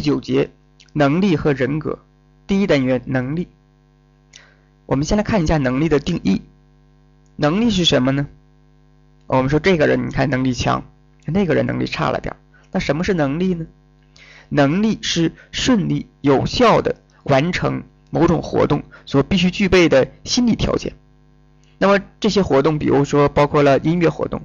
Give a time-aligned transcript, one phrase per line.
[0.00, 0.50] 第九节，
[0.94, 1.98] 能力和人格。
[2.46, 3.48] 第一单元，能力。
[4.86, 6.40] 我们先来看一下能力的定义。
[7.36, 8.26] 能力是什么呢？
[9.26, 10.84] 我们说这个人你看能力强，
[11.26, 12.34] 那个人能力差了点。
[12.72, 13.66] 那什么是能力呢？
[14.48, 20.94] 能力是顺利有效的完成某种活动所必须具备的心理条件。
[21.76, 24.40] 那么这些活动，比如说包括了音乐活动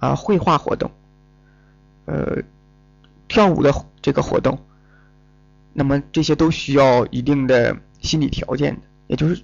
[0.00, 0.90] 啊、绘画活动、
[2.04, 2.42] 呃
[3.26, 3.72] 跳舞的
[4.02, 4.58] 这个活动，
[5.72, 9.42] 那么这些都需要一定的心理条件的，也就是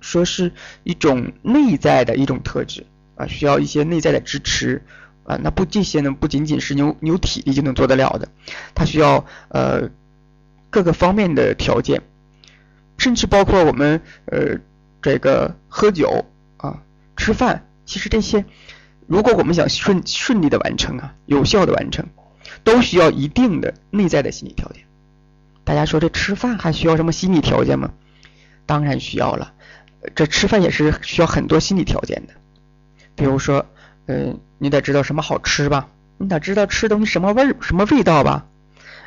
[0.00, 0.52] 说是
[0.84, 4.82] 一种内在的一种特质啊，需要一些内在的支持。
[5.24, 6.10] 啊，那不这些呢？
[6.10, 8.26] 不仅仅是有有体力就能做得了的，
[8.74, 9.90] 它需要呃
[10.70, 12.00] 各个方面的条件，
[12.96, 14.58] 甚至包括我们呃
[15.02, 16.24] 这个喝酒
[16.56, 16.82] 啊、
[17.14, 18.42] 吃饭，其实这些
[19.06, 22.06] 如果我们想顺顺利的完成啊、有效的完成，
[22.64, 24.82] 都需要一定的内在的心理条件。
[25.68, 27.90] 大家说这吃饭还需要什么心理条件吗？
[28.64, 29.52] 当然需要了，
[30.14, 32.32] 这吃饭也是需要很多心理条件的，
[33.14, 33.66] 比如说。
[34.10, 35.90] 嗯，你得知道什么好吃吧？
[36.16, 38.46] 你得知道吃东西什么味儿、什么味道吧？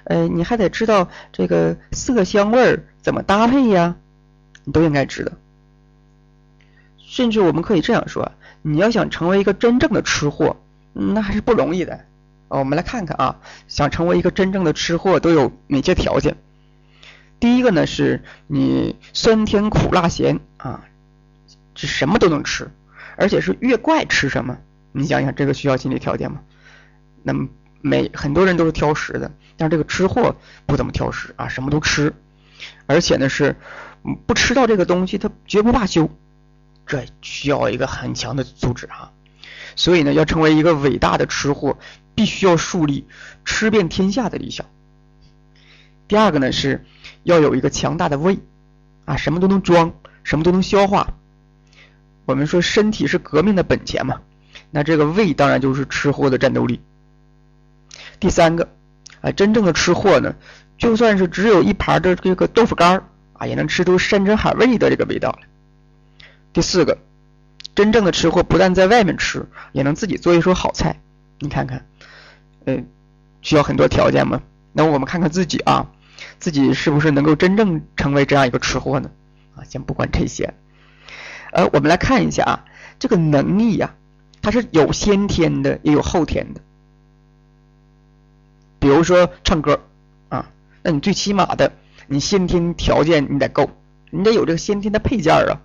[0.03, 3.95] 呃，你还得知道这个色香味儿怎么搭配呀？
[4.63, 5.31] 你都应该知道。
[6.99, 8.31] 甚至我们可以这样说：
[8.61, 10.57] 你要想成为一个真正的吃货，
[10.93, 12.01] 那还是不容易的。
[12.47, 16.37] 我们来看看啊，想成为一个真正的吃货都有哪些条件？
[17.41, 20.85] 第一个呢，是你酸甜苦辣咸啊，
[21.73, 22.69] 是什么都能吃，
[23.17, 24.59] 而且是越怪吃什么。
[24.91, 26.41] 你想想，这个需要心理条件吗？
[27.23, 27.49] 那么
[27.81, 30.35] 每很多人都是挑食的，但是这个吃货
[30.67, 32.13] 不怎么挑食啊，什么都吃，
[32.85, 33.55] 而且呢是
[34.27, 36.11] 不吃到这个东西他绝不罢休，
[36.85, 39.11] 这需要一个很强的素质啊。
[39.75, 41.79] 所以呢，要成为一个伟大的吃货，
[42.13, 43.07] 必须要树立
[43.45, 44.67] 吃遍天下的理想。
[46.07, 46.85] 第二个呢是
[47.23, 48.39] 要有一个强大的胃
[49.05, 51.13] 啊，什么都能装，什么都能消化。
[52.25, 54.21] 我们说身体是革命的本钱嘛。
[54.69, 56.79] 那这个胃当然就是吃货的战斗力。
[58.19, 58.69] 第三个，
[59.21, 60.35] 啊，真正的吃货呢，
[60.77, 63.03] 就算是只有一盘的这个豆腐干
[63.33, 65.47] 啊，也能吃出山珍海味的这个味道来。
[66.53, 66.99] 第四个，
[67.75, 71.01] 真正的吃货不但在外面吃，也能自己做一手好菜。
[71.39, 71.85] 你看看，
[72.65, 72.87] 嗯，
[73.41, 74.41] 需要很多条件吗？
[74.71, 75.89] 那我们看看自己啊，
[76.41, 79.09] 自己是不是能够真正成为这样一个吃货呢？
[79.55, 80.53] 啊，先不管这些，
[81.53, 82.65] 呃，我们来看一下啊，
[82.99, 83.95] 这个能力呀。
[84.41, 86.61] 它是有先天的，也有后天的。
[88.79, 89.81] 比如说唱歌
[90.29, 90.49] 啊，
[90.81, 91.73] 那你最起码的，
[92.07, 93.69] 你先天条件你得够，
[94.09, 95.61] 你得有这个先天的配件啊。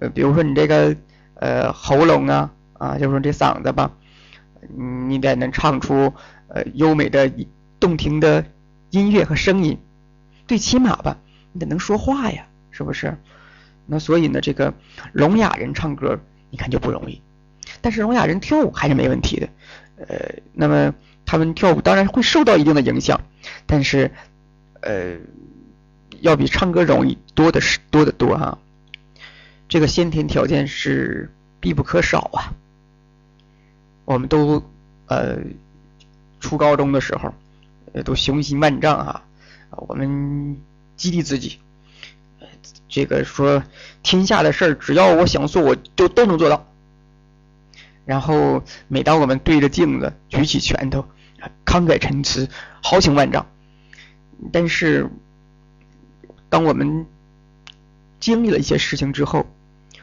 [0.00, 0.96] 呃，比如说你这个
[1.34, 3.92] 呃喉咙啊啊，就是说这嗓子吧，
[5.06, 6.12] 你得能唱出
[6.48, 7.30] 呃优美的
[7.78, 8.44] 动听的
[8.90, 9.78] 音乐和声音，
[10.50, 11.16] 最起码吧，
[11.52, 13.16] 你得能说话呀，是不是？
[13.86, 14.74] 那所以呢，这个
[15.12, 16.18] 聋哑人唱歌，
[16.50, 17.22] 你看就不容易。
[17.80, 19.48] 但是聋哑人跳舞还是没问题的，
[20.08, 20.92] 呃，那么
[21.24, 23.20] 他们跳舞当然会受到一定的影响，
[23.64, 24.10] 但是
[24.80, 25.18] 呃，
[26.20, 28.58] 要比唱歌容易多的是多得多哈。
[29.68, 32.50] 这个先天条件是必不可少啊。
[34.04, 34.60] 我们都
[35.06, 35.38] 呃
[36.40, 37.32] 初高中的时候，
[37.92, 39.22] 呃都雄心万丈啊，
[39.88, 40.60] 我们
[40.96, 41.58] 激励自己，
[42.88, 43.62] 这个说
[44.02, 46.66] 天下的事儿只要我想做，我就都能做到。
[48.04, 51.06] 然后，每当我们对着镜子举起拳头，
[51.64, 52.48] 慷慨陈词，
[52.82, 53.46] 豪情万丈。
[54.52, 55.08] 但是，
[56.48, 57.06] 当我们
[58.18, 59.46] 经历了一些事情之后，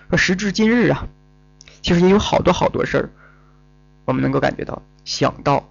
[0.10, 1.08] 说时至今日啊，
[1.82, 3.10] 其实也有好多好多事儿，
[4.06, 5.68] 我们能够感觉到想到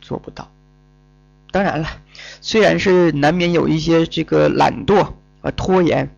[0.00, 0.50] 做不到。
[1.52, 1.88] 当然了，
[2.40, 6.14] 虽然是难免有一些这个懒惰和拖延，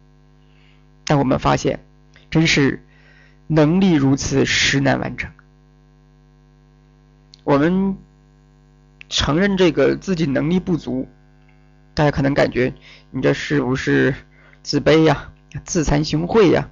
[1.06, 1.84] 但我们发现，
[2.31, 2.84] 真是
[3.47, 5.31] 能力如此，实难完成。
[7.44, 7.97] 我们
[9.09, 11.09] 承认这个自己能力不足，
[11.94, 12.73] 大家可能感觉
[13.11, 14.14] 你这是不是
[14.62, 15.32] 自卑呀、
[15.64, 16.69] 自惭形秽呀？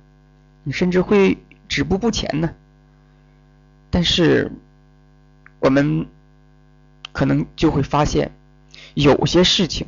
[0.62, 2.54] 你甚至会止步不前呢。
[3.90, 4.52] 但是
[5.58, 6.06] 我们
[7.12, 8.30] 可能就会发现，
[9.02, 9.86] 有些事情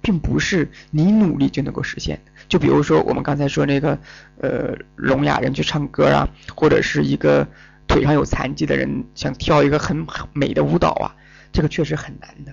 [0.00, 2.32] 并不是你努力就能够实现的。
[2.48, 3.98] 就比如说我们刚才说那个
[4.40, 7.46] 呃聋哑人去唱歌啊，或者是一个。
[7.88, 11.16] 腿上有残疾的人想跳一个很美的舞蹈啊，
[11.52, 12.52] 这个确实很难的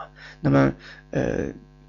[0.00, 0.06] 啊。
[0.40, 0.72] 那么，
[1.10, 1.46] 呃，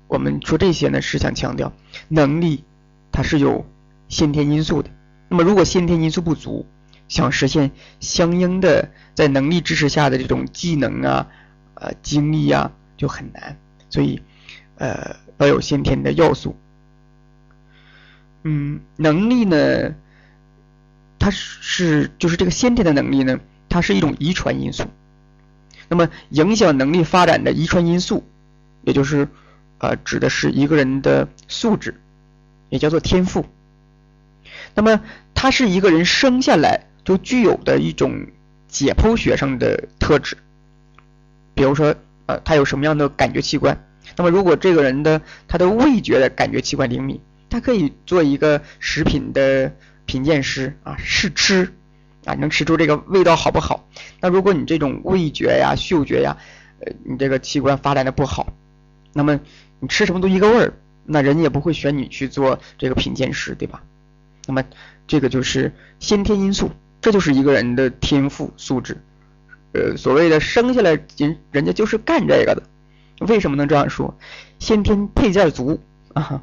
[0.07, 1.71] 我们说这些呢，是想强调
[2.07, 2.63] 能力
[3.11, 3.63] 它是有
[4.09, 4.89] 先天因素的。
[5.29, 6.65] 那么，如果先天因素不足，
[7.07, 11.27] 想实现相应的在能力支持下的这种技能啊、
[11.75, 13.57] 呃精力啊，就很难。
[13.89, 14.22] 所以
[14.77, 16.56] 呃要有先天的要素。
[18.44, 19.95] 嗯，能力呢，
[21.18, 23.39] 它是就是这个先天的能力呢，
[23.69, 24.86] 它是一种遗传因素。
[25.88, 28.24] 那么影响能力发展的遗传因素，
[28.83, 29.27] 也就是
[29.77, 32.00] 呃指的是一个人的素质，
[32.69, 33.45] 也叫做天赋。
[34.74, 35.01] 那么
[35.33, 38.27] 它是一个人生下来就具有的一种
[38.68, 40.38] 解剖学上的特质。
[41.55, 41.95] 比如说
[42.27, 43.83] 呃他有什么样的感觉器官？
[44.15, 47.19] 那么如果这个人的他的味觉的感觉器官灵敏。
[47.47, 49.71] 他可以做一个食品的
[50.05, 51.71] 品鉴师啊，试吃
[52.25, 53.87] 啊，能吃出这个味道好不好？
[54.19, 56.35] 那如果你这种味觉呀、嗅觉呀，
[56.79, 58.51] 呃，你这个器官发展的不好，
[59.13, 59.39] 那么
[59.79, 60.73] 你吃什么都一个味儿，
[61.05, 63.83] 那人家也不会选你去做这个品鉴师，对吧？
[64.47, 64.63] 那么
[65.07, 69.01] 这个就是先天因素，这就是一个人的天赋素质。
[69.75, 72.63] 呃，所谓的生下来人人家就是干这个的，
[73.27, 74.18] 为什么能这样说？
[74.57, 75.81] 先天配件足
[76.13, 76.42] 啊。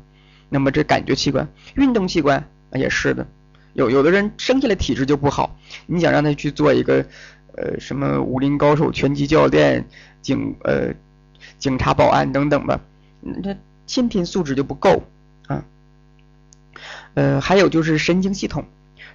[0.50, 3.26] 那么这感觉器官、运动器官也是的，
[3.72, 5.56] 有有的人生下来体质就不好，
[5.86, 7.06] 你想让他去做一个
[7.56, 9.88] 呃什么武林高手、拳击教练、
[10.20, 10.92] 警呃
[11.58, 12.78] 警察、保安等等吧，
[13.42, 13.56] 他
[13.86, 15.02] 先天素质就不够
[15.46, 15.64] 啊。
[17.14, 18.66] 呃，还有就是神经系统，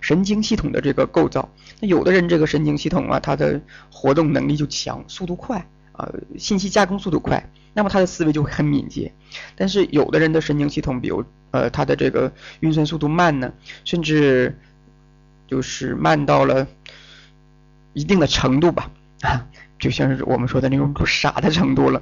[0.07, 1.50] 神经系统的这个构造，
[1.81, 3.59] 那有的人这个神经系统啊，他的
[3.92, 7.50] 活动能力就强，速度快啊，信息加工速度快。
[7.74, 9.12] 那么他的思维就会很敏捷，
[9.57, 12.31] 但是有的人的神经系统，比如呃他的这个
[12.62, 13.51] 运算速度慢呢，
[13.83, 14.57] 甚至
[15.45, 16.65] 就是慢到了
[17.92, 18.89] 一定的程度吧，
[19.24, 19.45] 啊，
[19.77, 22.01] 就像是我们说的那种傻的程度了，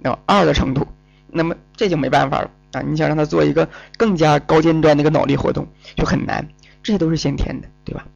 [0.00, 0.86] 那二的程度，
[1.28, 2.80] 那么这就没办法了啊！
[2.80, 3.68] 你想让他做一个
[3.98, 6.48] 更加高尖端的一个脑力活动就很难，
[6.82, 8.06] 这些都是先天的，对吧？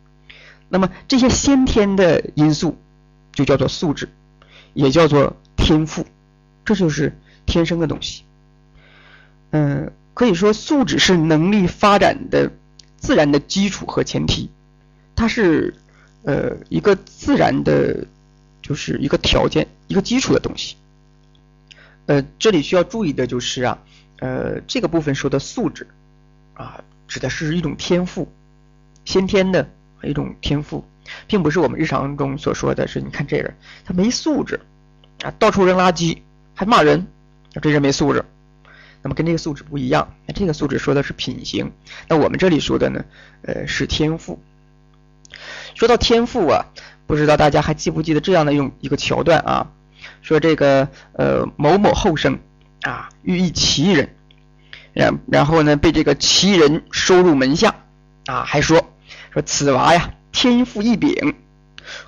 [0.69, 2.79] 那么这些先天的因素
[3.33, 4.09] 就叫做素质，
[4.73, 6.07] 也叫做天赋。
[6.65, 7.13] 这就是
[7.45, 8.25] 天生的东西，
[9.51, 12.51] 嗯，可以说素质是能力发展的
[12.97, 14.49] 自然的基础和前提，
[15.15, 15.75] 它是
[16.23, 18.07] 呃一个自然的，
[18.63, 20.77] 就是一个条件，一个基础的东西。
[22.07, 23.79] 呃，这里需要注意的就是啊，
[24.21, 25.87] 呃，这个部分说的素质
[26.55, 28.33] 啊，指的是一种天赋，
[29.05, 29.69] 先天的
[30.03, 30.85] 一种天赋，
[31.27, 33.55] 并不是我们日常中所说的是，你看这人
[33.85, 34.61] 他没素质
[35.23, 36.19] 啊，到处扔垃圾。
[36.57, 37.09] 还骂人，
[37.61, 38.25] 这人没素质。
[39.03, 41.73] 那么跟这个素质不一样，这个素质说的是品行，
[42.09, 43.05] 那我们这里说的呢，
[43.43, 44.41] 呃，是天赋。
[45.75, 46.67] 说到天赋啊，
[47.09, 49.67] 不知道大家还记不记得这样的用一个桥段啊？
[50.23, 52.39] 说这个呃某某后生
[52.83, 54.15] 啊，寓意奇人，
[54.93, 57.75] 然然后呢被这个奇人收入门下
[58.27, 58.94] 啊，还说
[59.35, 61.35] 说此娃呀天赋异禀，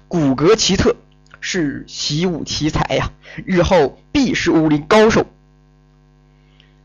[0.06, 0.94] 骨骼奇特。
[1.40, 3.12] 是习武奇才呀，
[3.44, 5.26] 日后必是武林高手。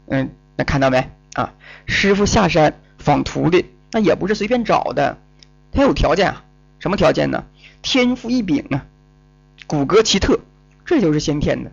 [0.08, 1.54] 嗯，那看到没啊？
[1.88, 5.18] 师傅下山访徒弟，那也不是随便找的，
[5.72, 6.44] 他有条件啊。
[6.80, 7.44] 什么条件呢？
[7.82, 8.86] 天赋异禀啊，
[9.66, 10.40] 骨骼奇特，
[10.86, 11.72] 这就是先天的，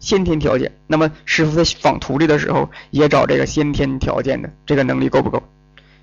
[0.00, 0.72] 先天条件。
[0.88, 5.42] 那么师傅在访徒弟的时候，也找这个先天条件的，这个能力够不够？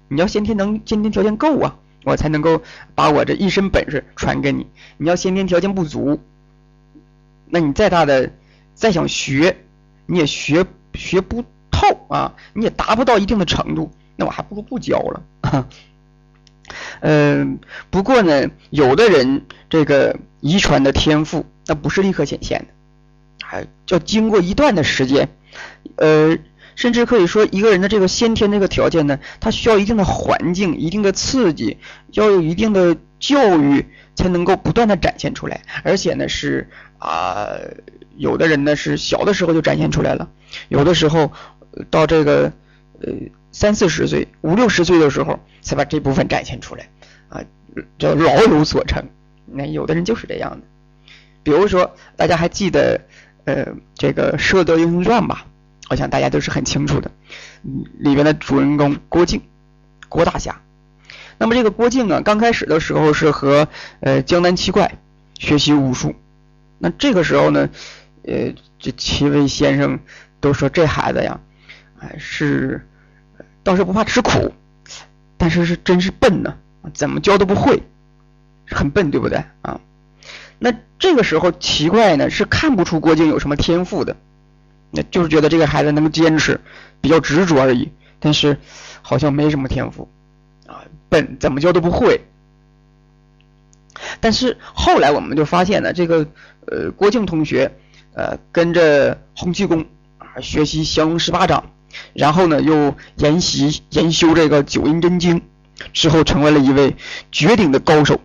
[0.07, 1.77] 你要先天能，先天条件够啊。
[2.04, 2.62] 我才能够
[2.95, 4.65] 把我这一身本事传给你。
[4.95, 6.21] 你要先天条件不足，
[7.50, 8.31] 那你再大的
[8.75, 9.57] 再想学，
[10.06, 15.67] 你也学学不透啊，你也达不到一定的程度，那我还不如不教了。
[17.01, 17.60] 嗯，
[17.91, 25.27] 不过呢，有的人这个遗传的天赋，那不是立刻显现的，还要经过一段的时间，
[25.98, 26.38] 呃。
[26.77, 31.77] 甚至可以说，一个人的这个先天这个条件呢，他需要一定的环境、一定的刺激，
[32.12, 33.84] 要有一定的教育，
[34.15, 35.62] 才能够不断的展现出来。
[35.84, 36.69] 而且呢，是
[37.00, 37.48] 啊，
[38.15, 40.29] 有的人呢是小的时候就展现出来了，
[40.69, 41.34] 有的时候
[41.89, 42.53] 到这个
[43.01, 43.12] 呃
[43.51, 46.88] 三四十岁、五六十岁的时候才把这部分展现出来
[47.29, 47.41] 啊，
[47.98, 49.03] 叫老有所成。
[49.48, 50.67] 那有的人就是这样的。
[51.41, 53.01] 比如说，大家还记得
[53.46, 53.65] 呃
[53.96, 55.48] 这个《射雕英雄传》吧？
[55.89, 57.12] 我想大家都是很清楚的，
[57.98, 59.41] 里边的主人公郭靖，
[60.10, 60.62] 郭大侠。
[61.38, 63.67] 那么这个郭靖啊，刚开始的时候是和
[64.00, 64.98] 呃江南七怪
[65.38, 66.15] 学习武术。
[66.79, 67.70] 那这个时候呢，
[68.24, 70.00] 呃，这七位先生
[70.39, 71.39] 都说这孩子呀，
[72.00, 72.86] 哎是
[73.63, 74.53] 倒是不怕吃苦，
[75.38, 76.58] 但是是真是笨呢，
[76.94, 77.82] 怎么教都不会，
[78.67, 79.79] 很笨，对不对啊？
[80.60, 84.17] 那这个时候奇怪呢，是看不出郭靖有什么天赋的。
[84.91, 86.60] 那就是觉得这个孩子能坚持，
[87.01, 88.58] 比较执着而已，但是
[89.01, 90.10] 好像没什么天赋
[90.65, 92.22] 啊，笨，怎么教都不会。
[94.20, 96.27] 但是后来我们就发现了，这个
[96.65, 97.72] 呃郭靖同学
[98.13, 99.86] 呃，跟着洪七公
[100.17, 101.72] 啊学习降龙十八掌，
[102.13, 105.41] 然后呢又研习研修这个九阴真经，
[105.94, 106.96] 之后成为了一位
[107.32, 108.22] 绝顶的高手。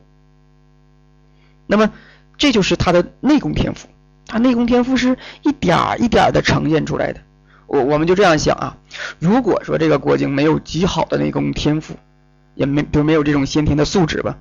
[1.66, 1.90] 那么
[2.37, 3.88] 这就是他的内功天赋，
[4.26, 7.21] 他内功天赋是一点儿一点儿的呈现出来的。
[7.67, 8.76] 我我们就这样想啊，
[9.19, 11.95] 如果说这个郭靖没有极好的内功天赋，
[12.55, 14.38] 也没就没有这种先天的素质吧，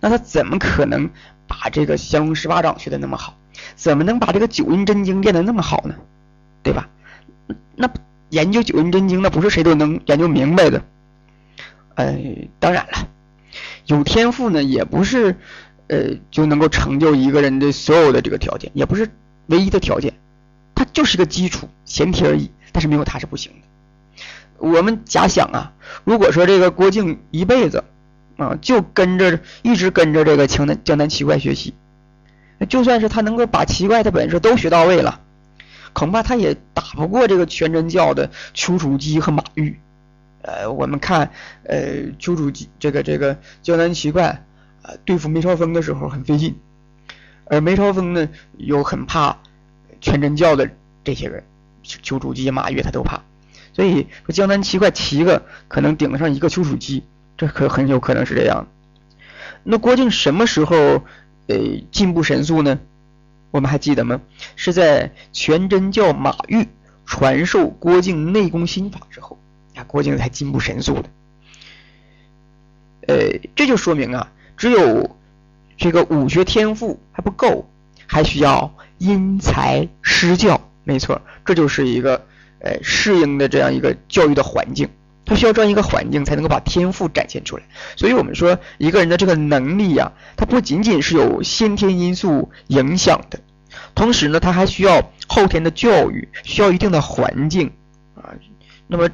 [0.00, 1.10] 那他怎么可能
[1.46, 3.36] 把这个降龙十八掌学的那么好？
[3.74, 5.94] 怎么能把这个九阴真经练得那么好呢？
[6.62, 6.88] 对吧？
[7.74, 7.90] 那
[8.30, 10.82] 研究九阴真经，那不是谁都能研究明白的。
[11.94, 13.08] 哎，当然了，
[13.86, 15.36] 有天赋呢，也不是
[15.88, 19.08] 呃就能够成就一个人的所有的这个条件，也不是
[19.46, 20.14] 唯一的条件，
[20.74, 22.50] 它就是个基础前提而已。
[22.72, 23.58] 但是没有它是不行的。
[24.58, 25.72] 我们假想啊，
[26.04, 27.84] 如果说这个郭靖一辈子
[28.36, 31.72] 啊就跟着一直跟着这个江南江南七怪学习，
[32.68, 35.20] 就算是他能够把奇怪的本事都学到位了，
[35.94, 39.78] 恐怕他也打不过这个全真教的丘处机和马玉。
[40.42, 41.30] 呃，我们看
[41.64, 44.44] 呃丘处机这个这个江南奇怪
[45.04, 46.58] 对付梅超风的时候很费劲，
[47.44, 49.38] 而梅超风呢又很怕
[50.00, 50.70] 全真教的
[51.04, 51.44] 这些人，
[51.82, 53.22] 丘处机、马玉他都怕。
[53.72, 57.04] 所以说，江南七怪七个可能顶得上一个丘处机，
[57.36, 58.68] 这可很有可能是这样。
[59.64, 60.76] 那郭靖什么时候
[61.46, 61.56] 呃
[61.90, 62.78] 进步神速呢？
[63.50, 64.20] 我们还记得吗？
[64.54, 66.68] 是在全真教马玉
[67.04, 69.38] 传授郭靖内功心法之后，
[69.74, 71.10] 啊，郭靖才进步神速的。
[73.08, 75.16] 呃，这就说明啊，只有
[75.76, 77.68] 这个武学天赋还不够，
[78.06, 80.60] 还需要因材施教。
[80.84, 82.24] 没错，这就是一个。
[82.58, 84.88] 呃，适应的这样一个教育的环境，
[85.26, 87.62] 他需要这样一个环境才能够把天赋展现出来。
[87.96, 93.38] 所以，我们说一个人的这个能力呀，它不仅仅是有先天因素影响的，
[93.94, 97.70] 同时呢，他还需要后天的教育，需要一定的环境
[98.14, 98.32] 啊。
[98.88, 99.10] 那么，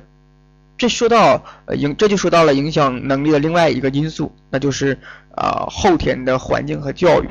[0.78, 4.98] 这说到呃影，这就说到了影响能力的另外一个因素，那就是
[5.36, 7.28] 啊后天的环境和教育。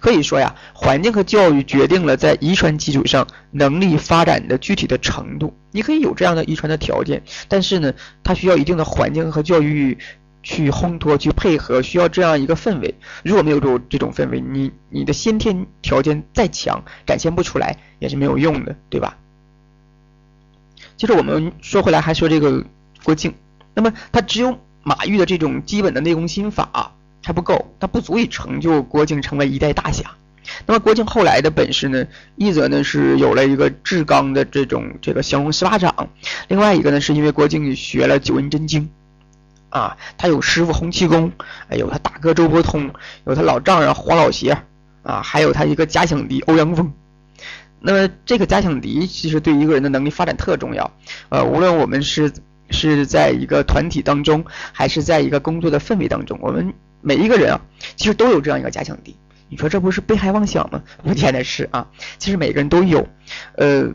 [0.00, 5.56] 可以说呀，环境和教育决定了在遗传基础上能力发展的具体的程度。
[5.70, 9.96] 你可以有这样的遗传的条件，但是呢，它需要一定的环境和教育
[10.42, 12.94] 去烘托、去配合，需要这样一个氛围。
[13.24, 19.16] 如果没有这种这种氛围，你你的先天条件再强，展现不出来也是没有用的，对吧？
[21.02, 22.64] 其实我们说回来，还说这个
[23.02, 23.34] 郭靖，
[23.74, 26.92] 那么他只有马玉的这种基本的内功心法。
[27.24, 30.12] 还不够，他不足以成就郭靖成为一代大侠。
[30.64, 32.06] 那么郭靖后来的本事呢？
[32.36, 36.08] 一则呢是有了一个至刚的这种这个降龙十八掌，
[36.46, 38.88] 另外一个呢是因为郭靖学了九阴真经，
[39.70, 41.32] 啊，他有师傅洪七公，
[41.68, 42.92] 哎有他大哥周伯通，
[43.26, 44.56] 有他老丈人黄老邪，
[45.02, 46.92] 啊，还有他一个假想敌欧阳锋。
[47.82, 50.90] 那么这个假想敌其实对一个人的能力发展特重要，
[51.28, 52.32] 呃，无论我们是
[52.70, 56.72] 是在一个团体当中，还是在一个工作的氛围当中，我们。
[57.04, 57.60] 每一个人啊，
[57.96, 59.16] 其实都有这样一个假想敌。
[59.48, 60.80] 你说这不是被害妄想吗？
[61.02, 63.08] 不见得是啊，其实每个人都有。
[63.56, 63.92] 呃，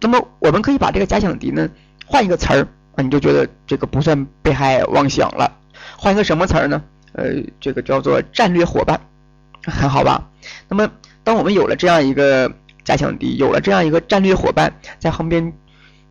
[0.00, 1.70] 那么我们可以把这个假想敌呢
[2.04, 5.58] 换一个词儿啊，你就觉得这个不算被害妄想了。
[5.96, 6.82] 换一个什么词儿呢？
[7.12, 7.26] 呃，
[7.60, 9.00] 这个叫做战略伙伴，
[9.62, 10.28] 很好吧？
[10.68, 10.90] 那么
[11.22, 12.52] 当我们有了这样一个
[12.84, 15.52] 假想敌，有了这样一个战略伙伴在旁边，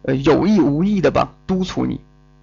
[0.03, 1.99] 呃，有意无意的吧督促你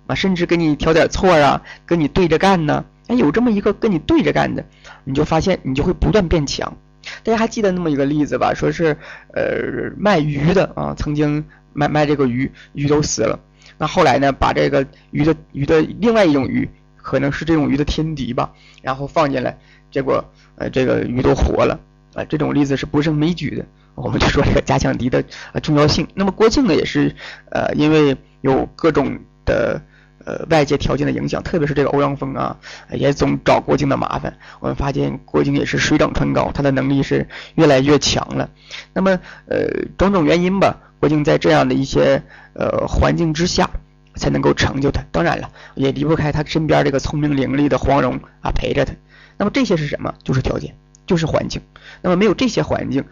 [0.06, 2.85] 啊，甚至给你挑点错啊，跟你对着干呢。
[3.09, 4.64] 哎，有这么一个跟你对着干的，
[5.04, 6.76] 你就发现你就会不断变强。
[7.23, 8.52] 大家还记得那么一个例子吧？
[8.52, 8.97] 说是
[9.33, 13.38] 呃卖鱼的啊，曾经卖卖这个鱼，鱼都死了。
[13.78, 18.52] 那后来呢，把这个鱼的鱼的另外一种鱼，可能是这种鱼的天敌吧，
[18.83, 19.56] 然后放进来，
[19.92, 20.25] 结果
[20.56, 21.78] 呃这个鱼都活了。
[22.14, 23.64] 啊，这种例子是不胜枚举的。
[23.97, 25.25] 我们就说这个加强敌的
[25.62, 26.07] 重要性。
[26.15, 27.17] 那么郭靖呢，也是
[27.50, 29.83] 呃因为有各种的。
[30.29, 32.57] 呃，外界条件的影响，特别是这个欧阳锋啊，
[32.91, 34.37] 也总找郭靖的麻烦。
[34.59, 38.50] 我们发现郭靖也是水涨船高，他的能力是越来越强了。
[38.93, 42.21] 那么，呃，种种原因吧，郭靖在这样的一些
[42.55, 43.71] 呃环境之下，
[44.17, 45.00] 才能够成就他。
[45.12, 48.93] 当然了，也离不开他身边这个聪明伶俐的黄蓉啊陪着他。
[49.38, 50.12] 那么这些是什么？
[50.25, 50.75] 就是条件，
[51.07, 51.62] 就是环境。
[52.03, 53.05] 那么没有这些环境，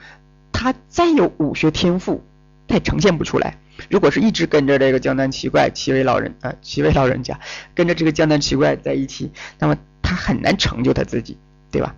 [0.55, 2.25] 他再有武学天赋，
[2.69, 3.59] 他也呈现不出来。
[3.91, 7.39] 如果是一直跟着这个江南七怪七位老人啊，七位老人家
[7.75, 11.37] 跟着这个江南七怪在一起，那么他很难成就他自己，
[11.73, 11.95] 对吧？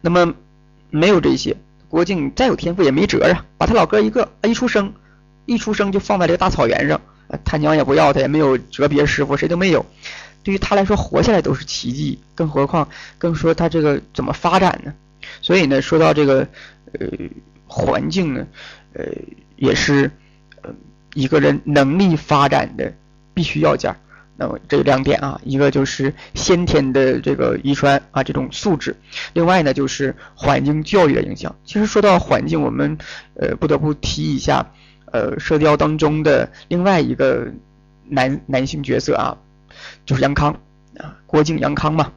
[0.00, 0.34] 那么
[0.88, 1.54] 没有这些，
[1.90, 4.94] 郭靖再有天赋也没辙啊，把他老哥一个一出生
[5.44, 7.00] 一出生就放在这个大草原上，
[7.44, 9.84] 他娘也不要他，也没有折别师傅，谁都没有，
[10.42, 14.94] 对于他来说活下来都是奇迹，更何况更说他这个怎么发展呢？
[15.42, 16.48] 所以呢，说到这个
[16.98, 17.06] 呃
[17.66, 18.46] 环境呢，
[18.94, 19.04] 呃，
[19.56, 20.10] 也是
[20.62, 20.70] 呃
[21.14, 22.92] 一个人能力发展的
[23.34, 23.94] 必须要件。
[24.36, 28.96] 那么这两点啊，一个就是先天的这个遗传啊这种素质，
[29.34, 31.54] 另外呢就是环境教育的影响。
[31.62, 32.96] 其实说到环境，我们
[33.34, 34.72] 呃不得不提一下
[35.12, 37.52] 呃《射雕》当中的另外一个
[38.08, 39.36] 男男性角色啊，
[40.06, 40.58] 就是杨康
[40.96, 42.10] 啊，郭靖杨康嘛。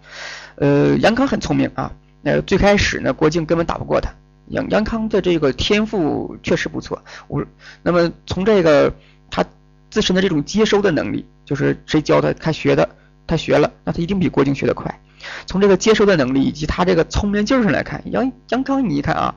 [0.56, 1.92] 呃，杨康很聪明啊。
[2.22, 4.10] 那最开始呢，郭靖根本打不过他。
[4.48, 7.04] 杨杨康的这个天赋确实不错。
[7.28, 7.44] 我
[7.82, 8.94] 那么从这个
[9.30, 9.46] 他
[9.90, 11.26] 自身的这种接收的能力。
[11.46, 12.88] 就是谁教他，他学的，
[13.28, 15.02] 他学了，那他一定比郭靖学得快。
[15.46, 19.36] 从这个接收的能力以及他这个聪明劲儿上来看，杨杨康你一看啊，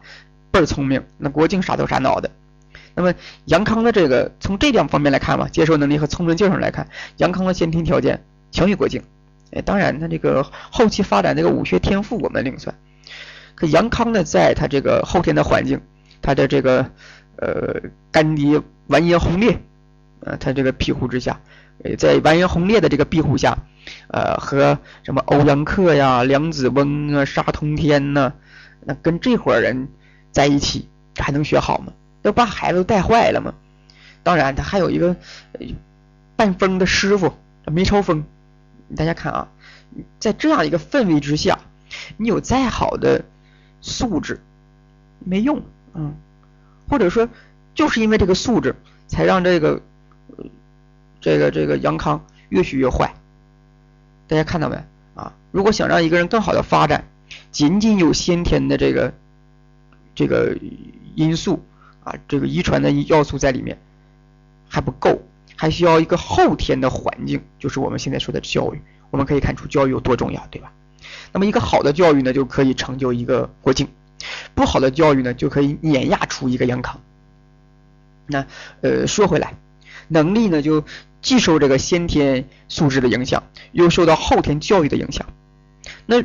[0.53, 1.03] 倍儿聪明。
[1.19, 2.31] 那郭靖傻头傻脑的。
[2.95, 3.13] 那么
[3.47, 8.23] 杨康的这个从这两方面来看嘛，接受能力和聪明劲儿上来看，杨康的先天条件
[8.53, 9.03] 强于郭靖。
[9.51, 12.73] 哎，当然他这个后期发展这个武学天赋我们另算。
[13.57, 15.81] 可杨康呢，在他这个后天的环境，
[16.23, 16.89] 他的这个
[17.37, 17.81] 呃
[18.13, 19.59] 干爹完颜洪烈，
[20.21, 21.41] 呃他这个庇护之下。
[21.85, 23.59] 呃，在完颜洪烈的这个庇护下，
[24.09, 28.33] 呃，和什么欧阳克呀、梁子翁啊、沙通天呐，
[28.83, 29.89] 那跟这伙人
[30.33, 31.93] 在一起，还能学好吗？
[32.23, 33.53] 要把孩子都带坏了吗？
[34.23, 35.15] 当然，他还有一个
[36.35, 37.35] 半疯的师傅
[37.67, 38.25] 梅超风。
[38.97, 39.49] 大家看啊，
[40.19, 41.59] 在这样一个氛围之下，
[42.17, 43.23] 你有再好的
[43.80, 44.40] 素质
[45.18, 45.62] 没用，
[45.95, 46.14] 嗯，
[46.88, 47.28] 或者说
[47.75, 48.75] 就是因为这个素质，
[49.06, 49.83] 才让这个。
[51.18, 53.12] 这个这个杨康越学越坏，
[54.28, 54.76] 大家看到没
[55.16, 55.33] 啊？
[55.50, 57.09] 如果想让一个人更好的发展，
[57.50, 59.12] 仅仅有先天的这个
[60.14, 60.56] 这个
[61.16, 61.64] 因素
[62.04, 63.76] 啊，这个遗传的要素在里面
[64.68, 65.21] 还不够，
[65.56, 68.80] 还需要一个后天的环境，就是我们现在说的教育。
[69.11, 70.73] 我们可以看出教育有多重要，对吧？
[71.33, 73.87] 那么一个好的教育呢，就可以成就一个郭靖；
[74.55, 77.00] 不好的教育呢，就可以碾压出一个杨康。
[78.26, 78.47] 那
[78.81, 79.55] 呃，说回来，
[80.09, 80.85] 能力呢就。
[81.23, 83.42] 既受这个先天素质的影响，
[83.73, 85.27] 又受到后天教育的影响。
[86.05, 86.23] 那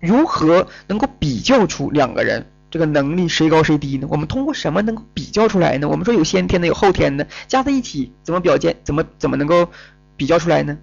[0.00, 4.08] 如何能够比较出两个人这个能力谁高谁低呢？
[4.10, 5.88] 我们通过什么能够比较出来呢？
[5.88, 8.74] 我们说有先天的，有后天的，加在一起怎么表现？
[8.82, 9.70] 怎么怎么能够
[10.16, 10.76] 比较出来呢？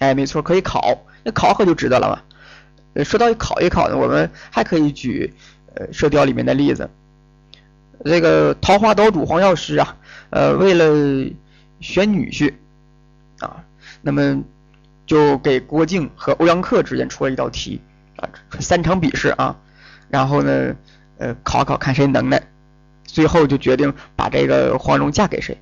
[0.00, 2.22] 哎，没错，可以考，那考考就知道了嘛。
[2.94, 5.32] 呃，说到考一考呢，我们还可以举
[5.74, 6.88] 呃《射雕》里面的例子。
[8.04, 9.96] 这个桃花岛主黄药师啊，
[10.30, 11.30] 呃，为了
[11.80, 12.54] 选女婿。
[13.40, 13.64] 啊，
[14.02, 14.44] 那么
[15.06, 17.80] 就给郭靖和欧阳克之间出了一道题
[18.16, 18.28] 啊，
[18.60, 19.56] 三场比试啊，
[20.10, 20.76] 然后呢，
[21.16, 22.42] 呃，考考看谁能耐，
[23.06, 25.56] 最后就决定把这个黄蓉嫁给谁。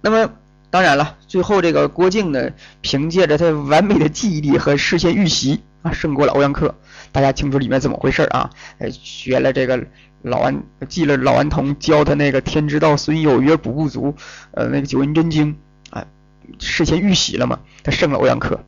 [0.00, 0.32] 那么
[0.70, 2.50] 当然了，最后这个郭靖呢，
[2.82, 6.74] 凭借着他完美的记忆力和事先预习啊，胜过了欧阳克。
[7.12, 8.50] 大家清楚里面怎么回事啊？
[8.78, 9.86] 呃，学了这个
[10.22, 14.14] 老顽，记了老顽童教他那个“天之道，损有余而补不足”，
[14.52, 15.56] 呃，那个九阴真经。
[16.58, 17.60] 事先预习了嘛？
[17.82, 18.64] 他胜了欧阳克。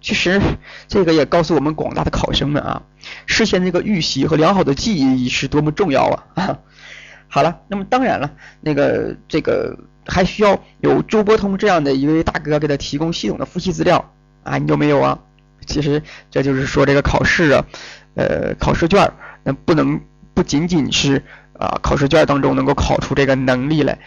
[0.00, 0.40] 其实
[0.86, 2.82] 这个也告诉我们广大的考生们啊，
[3.26, 6.04] 事先这个预习和良好的记忆是多么重要
[6.36, 6.58] 啊！
[7.26, 8.30] 好了，那么当然了，
[8.60, 14.12] 那个这个还需要有周伯通这样的一位大哥给他提供系统的复习资料
[14.44, 15.18] 啊，你有没有啊？
[15.68, 17.64] 其实这就是说这个考试啊，
[18.14, 19.12] 呃，考试卷
[19.44, 20.00] 那不能
[20.34, 23.98] 不仅仅是啊，考试卷当中能够考出这个能力来，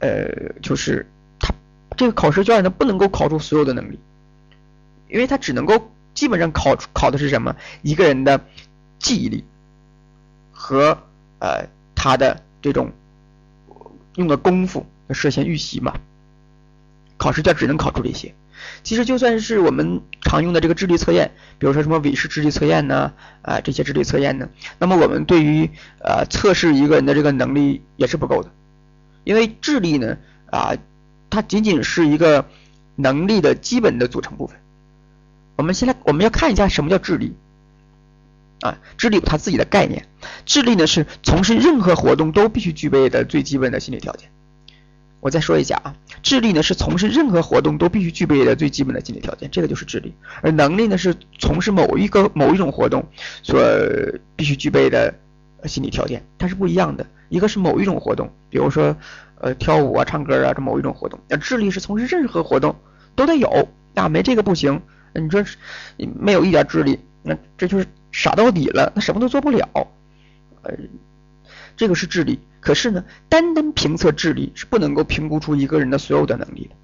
[0.00, 0.28] 呃，
[0.60, 1.54] 就是它。
[1.96, 3.98] 这个考试卷呢不能够考出所有的能力，
[5.08, 7.56] 因为它只能够基本上考考的是什么？
[7.80, 8.44] 一个人的
[8.98, 9.44] 记忆力
[10.52, 10.98] 和
[11.38, 12.92] 呃他的这种
[14.16, 15.94] 用的功夫，事先预习嘛。
[17.16, 18.34] 考试卷只能考出这些。
[18.82, 24.48] 其实就算是我们常用的这个智力测验，比如说什么韦氏智力测验呢，啊这些智力测验呢，
[24.78, 28.50] 那么我们对于呃测试一个人的这个能力也是不够的，
[29.24, 30.16] 因为智力呢
[30.50, 30.76] 啊。
[31.28, 32.48] 它仅仅是一个
[32.94, 34.56] 能力的基本的组成部分。
[35.56, 37.34] 我们现在，我们要看一下什么叫智力
[38.60, 38.78] 啊？
[38.96, 40.06] 智力有它自己的概念。
[40.46, 44.30] 智力呢是从事任何活动都必须具备的最基本的心理条件。
[45.26, 50.14] 我再说一下啊，智力呢是从事任何活动都必须具备的最基本的心理条件，这个就是智力。
[50.40, 53.04] 而能力呢是从事某一个某一种活动
[53.42, 53.60] 所
[54.36, 55.12] 必须具备的
[55.64, 57.04] 心理条件，它是不一样的。
[57.28, 58.96] 一个是某一种活动，比如说。
[59.38, 61.20] 呃，跳舞啊，唱歌啊，这某一种活动。
[61.28, 62.74] 那智力是从事任何活动
[63.14, 64.80] 都得有啊，没这个不行。
[65.12, 65.44] 你说
[65.98, 69.68] 没有一点智力，那这就是傻到底了，那什么都做不了。
[70.62, 70.74] 呃，
[71.76, 72.40] 这个是智力。
[72.60, 76.76] 可是呢，单单评测智力是不能够评估出一个人的所有的能力的。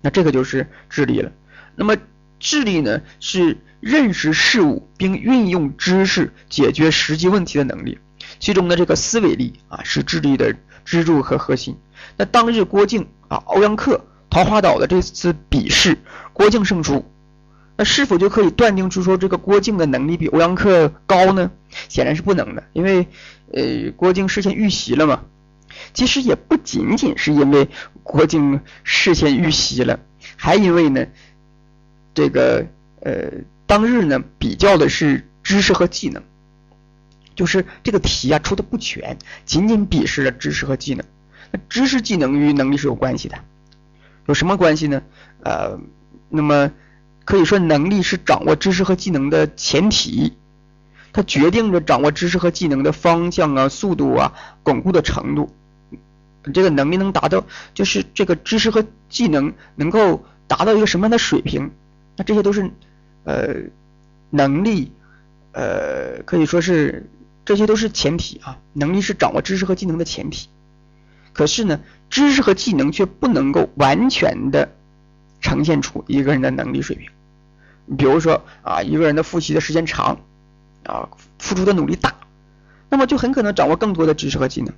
[0.00, 1.30] 那这个就是智力了。
[1.76, 1.96] 那么
[2.40, 7.98] 智力呢，是认识事物并运用知识解决实际问题的能力。
[8.38, 11.76] 其中的这个思维力啊是智力的支柱和核心。
[12.16, 15.98] 那当日郭靖啊、欧阳克、桃花岛的这次比试，
[16.32, 17.04] 郭靖胜出，
[17.76, 21.50] 那是否就可以断定出说这个郭靖的能力比欧阳克高呢？
[21.88, 23.08] 显然是不能的，因为
[23.52, 25.24] 呃郭靖事先预习了嘛。
[25.92, 27.68] 其实也不仅仅是因为
[28.02, 29.98] 郭靖事先预习了，
[30.36, 31.06] 还因为呢，
[32.14, 32.66] 这个
[33.00, 33.30] 呃
[33.66, 36.22] 当日呢比较的是知识和技能，
[37.34, 41.04] 就是这个题啊出的不全，仅仅比试了知识和技能。
[41.50, 43.36] 那知识技能与能力是有关系的，
[44.26, 45.02] 有什么关系呢？
[45.42, 45.78] 呃，
[46.28, 46.70] 那么
[47.24, 50.34] 可以说能力是掌握知识和技能的前提，
[51.12, 54.32] 它决定着掌握知识和技能的方向啊、速度啊、
[54.62, 55.54] 巩固的程度。
[56.52, 61.70] 这个能力能达到，就是这个知识和技能能够达到一个什么样的水平？
[62.16, 62.70] 那这些都是
[63.24, 63.54] 呃
[64.28, 64.92] 能力，
[65.52, 67.08] 呃可以说是
[67.46, 68.58] 这些都是前提啊。
[68.74, 70.48] 能力是掌握知识和技能的前提。
[71.32, 74.70] 可是呢，知识和技能却不能够完全的
[75.44, 77.10] 呈现出一个人的能力水平。
[77.98, 80.18] 比如说啊，一个人的复习的时间长，
[80.84, 82.14] 啊，付出的努力大，
[82.88, 84.72] 那么就很可能掌握更多的知识和技能。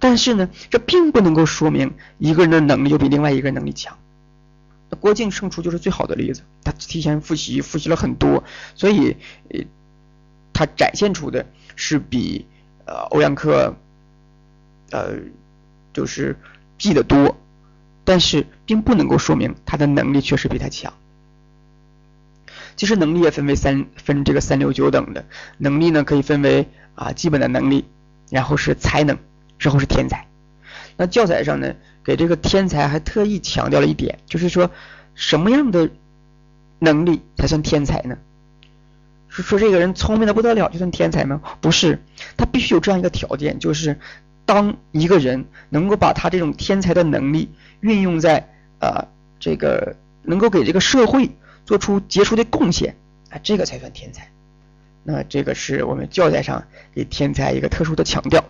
[0.00, 3.96] 但是呢，这并不能够说明一个人的能力就比另外一个人能力强。
[4.98, 8.42] 郭靖胜出就是最好的例子，他提前复习，复习了很多，
[8.74, 9.16] 所以
[9.50, 9.60] 呃，
[10.52, 12.44] 他展现出的是比
[12.86, 13.76] 呃欧阳克
[14.90, 15.12] 呃
[15.92, 16.36] 就是
[16.76, 17.36] 记得多，
[18.04, 20.92] 但是并不能够说明他的能力确实比他强。
[22.76, 25.26] 其实能力也分为三分这个三六九等的
[25.58, 27.84] 能力呢，可以分为啊基本的能力，
[28.30, 29.18] 然后是才能。
[29.58, 30.26] 之后是天才，
[30.96, 34.70] 那教材上呢，给这个天才还特意强调了一点，就是说
[35.14, 35.90] 什么样的
[36.78, 38.16] 能力才算天才呢？
[39.28, 41.42] 是说这个人聪明的不得了就算天才吗？
[41.60, 42.02] 不是，
[42.38, 44.00] 他必须有这样一个条件，就是
[44.50, 47.50] 当一个人能够把他这种天才的能力
[47.82, 48.48] 运用在
[48.80, 49.06] 啊
[49.38, 51.30] 这个能够给这个社会
[51.64, 52.96] 做出杰出的贡献
[53.30, 54.28] 啊，这个才算天才。
[55.04, 58.44] 那这个是我们教材上给天才一个特殊的强调。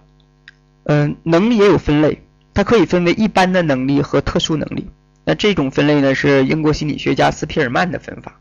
[0.84, 2.22] 嗯，能力也有分类，
[2.54, 4.86] 它可以分为一般的能力和特殊能力。
[5.26, 8.40] 那这种分类呢，是英国心理学家斯皮尔曼的分法。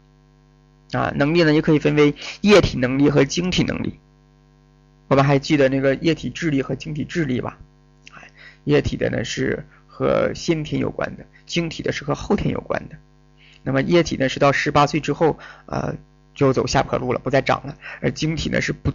[0.93, 3.99] 啊，能力呢也可以分为液体能力和晶体能力。
[5.09, 7.57] 我们还记得那个液体智力和晶体智力吧？
[8.63, 12.95] 液体的呢是和先天有关的，晶体的是和后天有关的。
[13.63, 15.95] 那么液体呢是到十八岁之后，呃，
[16.33, 18.93] 就走下坡路了，不再长了，而晶体呢是不。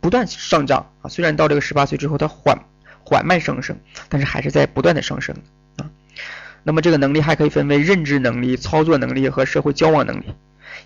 [0.00, 2.58] 不断上涨啊，虽然到这个十八岁之后它缓
[3.04, 5.36] 缓慢上升，但是还是在不断的上升
[5.76, 5.88] 啊。
[6.64, 10.24] 那么这个能力还可以分为认知能力、操作能力和社会交往能力，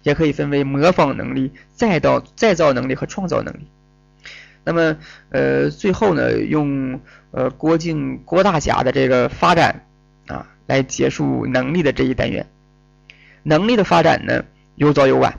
[0.03, 3.67] 也可以分为模仿能力、再造再造能力和创造能力。
[4.67, 4.97] 那么
[5.31, 7.01] 呃最后呢，用
[7.31, 9.87] 呃郭靖郭大侠的这个发展
[10.27, 12.47] 啊来结束能力的这一单元。
[13.45, 15.39] 能力的发展呢有早有晚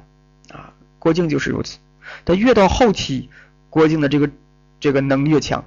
[0.49, 1.77] 啊，郭靖就是如此，
[2.25, 3.29] 他越到后期。
[3.69, 4.29] 郭靖的这个
[4.79, 5.65] 这个能力越强，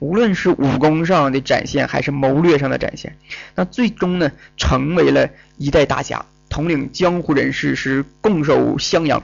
[0.00, 3.16] 无论是武功上的展现，还是谋略上的展现，
[3.54, 9.22] 那最终呢，成为了一代大侠，统领江湖人士，是共守襄阳。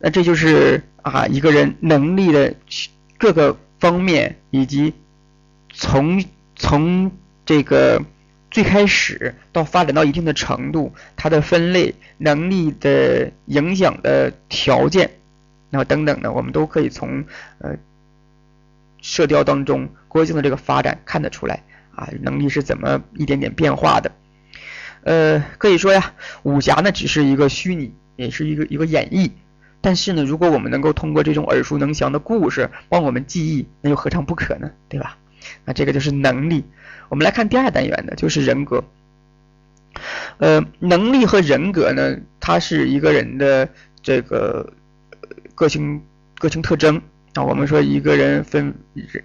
[0.00, 2.54] 那这就是啊，一个人能力的
[3.18, 4.92] 各个方面，以及
[5.72, 6.22] 从
[6.54, 7.10] 从
[7.46, 8.02] 这个
[8.50, 15.10] 最开始到发展到一定的程度，它的分类能力的影响的条件。
[15.70, 17.24] 那么等等呢，我们都可以从
[17.58, 17.76] 呃
[19.00, 21.62] 射雕当中郭靖的这个发展看得出来
[21.94, 24.12] 啊，能力是怎么一点点变化的。
[25.04, 29.30] 呃，可以说呀，武侠呢只是一个虚拟，也是一个一个演绎。
[29.80, 34.70] 但是呢，如果我们能够通过这种耳熟能详的故事帮我们记忆，那又何尝不可呢？
[34.88, 35.18] 对吧？
[35.64, 36.64] 那这个就是能力。
[37.08, 38.84] 我们来看第二单元的，就是人格。
[40.38, 43.68] 呃，能力和人格呢，它是一个人的
[44.02, 44.72] 这个。
[45.54, 46.00] 个性
[46.38, 47.02] 个性特征
[47.34, 48.72] 啊，我们说一个人分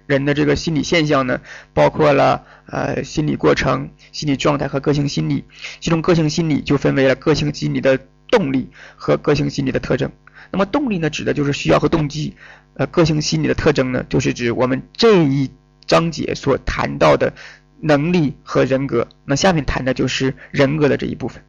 [0.06, 1.40] 人的这个心理现象呢，
[1.72, 5.44] 包括了呃心理过程、心理状态和个性心理。
[5.78, 10.10] 其中个性心理就分为了个性心理的动力和个性心理的特征。
[10.54, 12.32] 那么动力呢，指的就是需要和动机；
[12.74, 15.50] 呃，个性心理的特征呢，就是指我们这一
[15.84, 17.32] 章节所谈到的
[17.80, 19.08] 能力和人格。
[19.24, 21.42] 那下面谈的就是人格的这一部分。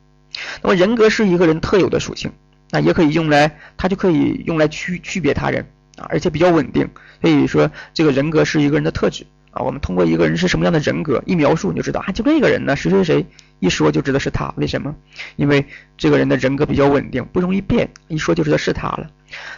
[0.63, 2.31] 那么人格是一个人特有的属性。
[2.71, 5.63] 那也可以用来，它就可以用来区区别他人
[5.97, 6.89] 啊，而且比较稳定。
[7.21, 9.61] 所以说，这个人格是一个人的特质啊。
[9.61, 13.27] 我们通过一个人是什么样的人格，一描述你就知道啊，就这个人呢，谁谁谁，
[13.59, 14.53] 一说就知道是他。
[14.57, 14.95] 为什么？
[15.35, 15.65] 因为
[15.97, 19.09] 这个人的人格比较稳定，不容易变，一说就知道是他了。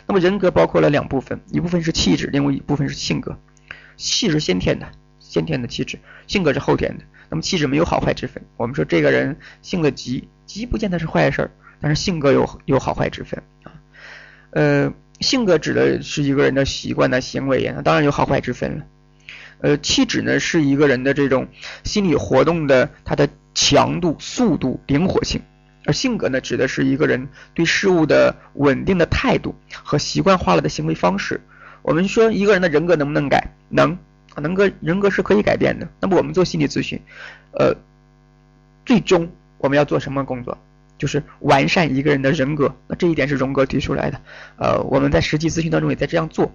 [0.08, 3.38] 那么人格包括了两部分，一部分是气质，另外一部分是性格。
[3.98, 4.88] 气是先天的，
[5.20, 7.04] 先天的气质；性格是后天的。
[7.30, 8.42] 那么气质没有好坏之分。
[8.56, 13.74] 我们说这个人性格急，急不见得是坏事儿，但是性格有有好坏之分啊。
[14.52, 18.86] 呃，性格指的是一个人的习惯的行为呀，当然有好坏之分了。
[19.60, 21.48] 呃，气质呢是一个人的这种
[21.84, 23.28] 心理活动的他的
[23.60, 25.42] 强度、速度、灵活性，
[25.84, 31.42] 而性格呢指的是一个人对事物的稳定的态度和习惯化了的行为方式。
[31.82, 33.52] 我们说一个人的人格能不能改？
[33.70, 33.98] 能，
[34.36, 35.88] 人格人格是可以改变的。
[36.00, 37.02] 那么我们做心理咨询，
[37.52, 37.76] 呃，
[38.86, 40.56] 最终我们要做什么工作？
[41.00, 42.76] 就是完善一个人的人格。
[42.88, 44.22] 那这一点是荣格提出来的。
[44.58, 46.52] 呃，我们在实际咨询当中也在这样做。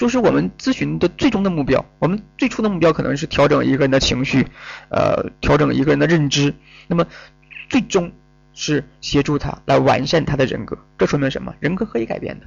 [0.00, 4.46] 就是我们咨询的最终的目标，我们最初的目标可能是调整一个人的情绪，
[4.88, 6.54] 呃，调整一个人的认知。
[6.88, 7.04] 那么，
[7.68, 8.10] 最终
[8.54, 10.78] 是协助他来完善他的人格。
[10.96, 11.54] 这说明什么？
[11.60, 12.46] 人格可以改变的。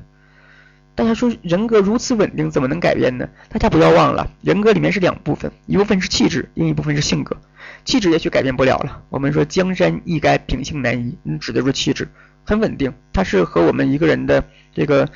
[0.96, 3.30] 大家说人格如此稳定，怎么能改变呢？
[3.50, 7.38] 大家不要忘了，人格里面是两部分，一部分是气质，另一部分是性格。
[7.86, 9.04] 气质也许改变不了了。
[9.10, 12.08] 我们说江山易改，秉性难移，你指的是气质，
[12.44, 15.08] 很稳定，它是和我们一个人的这个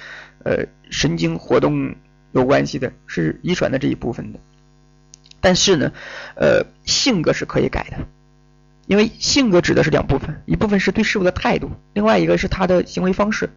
[0.43, 1.95] 呃神经活动。
[2.31, 4.39] 有关系的是遗传的这一部分的，
[5.39, 5.91] 但是呢，
[6.35, 7.97] 呃，性格是可以改的，
[8.85, 13.49] 因为性格指的是两部分，一部分是对事物的态度，另外一个是他的行为方式，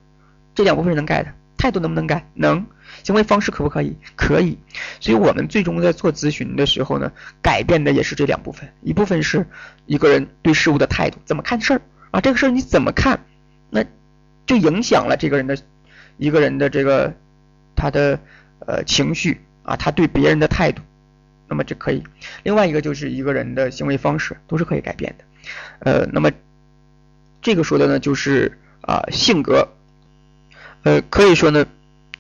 [0.55, 1.33] 这两部分是能改的。
[1.57, 2.27] 态度能不能改？
[2.33, 2.65] 能。
[3.03, 3.97] 行为方式可不可以？
[4.17, 4.59] 可以。
[4.99, 9.47] 所以我们最终在做咨询的时候呢，改变的也是这两部分，一部分是
[9.85, 12.21] 一个人对事物的态度，怎么看事儿啊？
[12.21, 13.21] 这个事儿你怎么看，
[13.69, 13.85] 那
[14.47, 15.59] 就影响了这个人的
[16.17, 17.15] 一个人的这个
[17.77, 18.19] 他的。
[18.67, 20.83] 呃，情绪啊，他对别人的态度，
[21.49, 22.03] 那么这可以。
[22.43, 25.25] 另外一个就是一个人的行为方式，都是可以改变的。
[25.81, 26.31] 呃，那么
[27.43, 29.69] 这个说的呢，就是啊，性格。
[30.83, 31.67] 呃，可以说呢，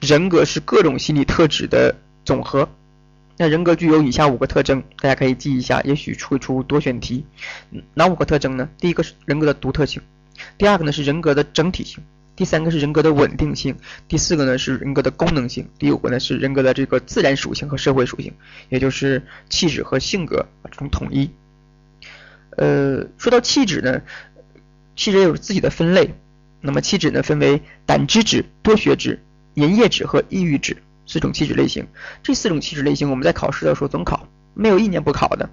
[0.00, 2.68] 人格是各种心理特质的总和。
[3.38, 7.24] 那人格具有以下五个特征，大家可以记一下，也许会出多选题。
[7.94, 8.68] 哪五个特征呢？
[8.79, 10.03] 第一个是人格的独特性，
[10.59, 12.03] 第二个呢是人格的整体性。
[12.37, 13.77] 第三个是人格的稳定性，
[14.09, 18.33] 第四个呢是人格的功能性，第五个呢是人格的这个自然属性和社会属性，
[18.71, 21.31] 也就是气质和性格这种统一。
[22.57, 24.01] 呃，说到气质呢，
[24.97, 26.14] 气质有自己的分类，
[26.61, 29.23] 那么气质呢分为胆汁质、多血质、
[29.57, 31.87] 粘液质和抑郁质四种气质类型。
[32.23, 35.51] 这四种气质类型我们在考试的时候总考，没有一年不考的。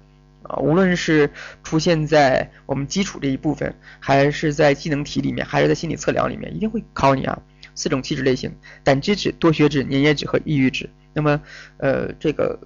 [0.48, 1.30] 啊，无论是
[1.62, 7.40] 出现在我们基础这一部分，还是在技能题里面，还是在心理测量里面，一定会考你啊。
[7.74, 10.90] 四种气质类型：胆汁质、多血质、粘液质和抑郁质。
[11.12, 11.40] 那么，
[11.76, 12.58] 呃，这个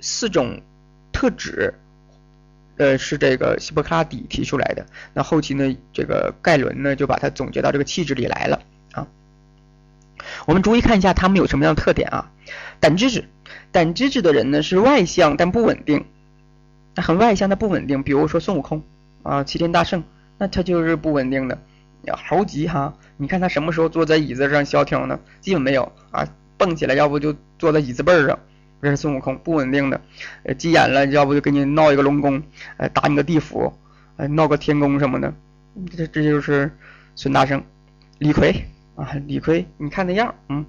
[0.00, 0.62] 四种
[1.12, 1.74] 特质，
[2.78, 4.86] 呃，是这个希波克拉底提出来的。
[5.12, 9.06] 那后期呢，这个盖伦呢，就把它总结到这个气质里来了啊。
[10.46, 12.32] 我们逐一看一下他们有什么样的特点啊。
[12.80, 13.28] 胆汁质，
[13.72, 16.06] 胆汁质的人呢是外向但不稳定。
[16.96, 18.02] 他很外向，他不稳定。
[18.02, 18.82] 比如说孙悟空
[19.22, 20.02] 啊，齐天大圣，
[20.38, 21.56] 那他就是不稳定的。
[22.16, 25.20] 猴急哈，你看他什么时候坐在椅子上消停呢？
[25.40, 28.38] 基本没有啊，蹦起来要不就坐在椅子背上。
[28.80, 30.00] 这是孙悟空，不稳定的。
[30.44, 32.42] 呃，急眼了，要不就给你闹一个龙宫，
[32.76, 33.72] 呃，打你个地府，
[34.16, 35.34] 呃，闹个天宫什么的。
[35.96, 36.70] 这这就是
[37.16, 37.62] 孙大圣，
[38.18, 38.54] 李逵
[38.94, 40.64] 啊，李逵，你看那样，嗯，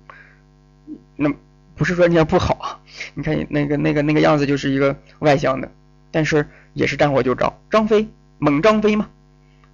[1.16, 1.32] 那
[1.76, 2.82] 不是说人家不好，
[3.14, 5.70] 你看那个那个那个样子就是一个外向的。
[6.12, 9.10] 但是也是战火就着，张飞猛张飞嘛，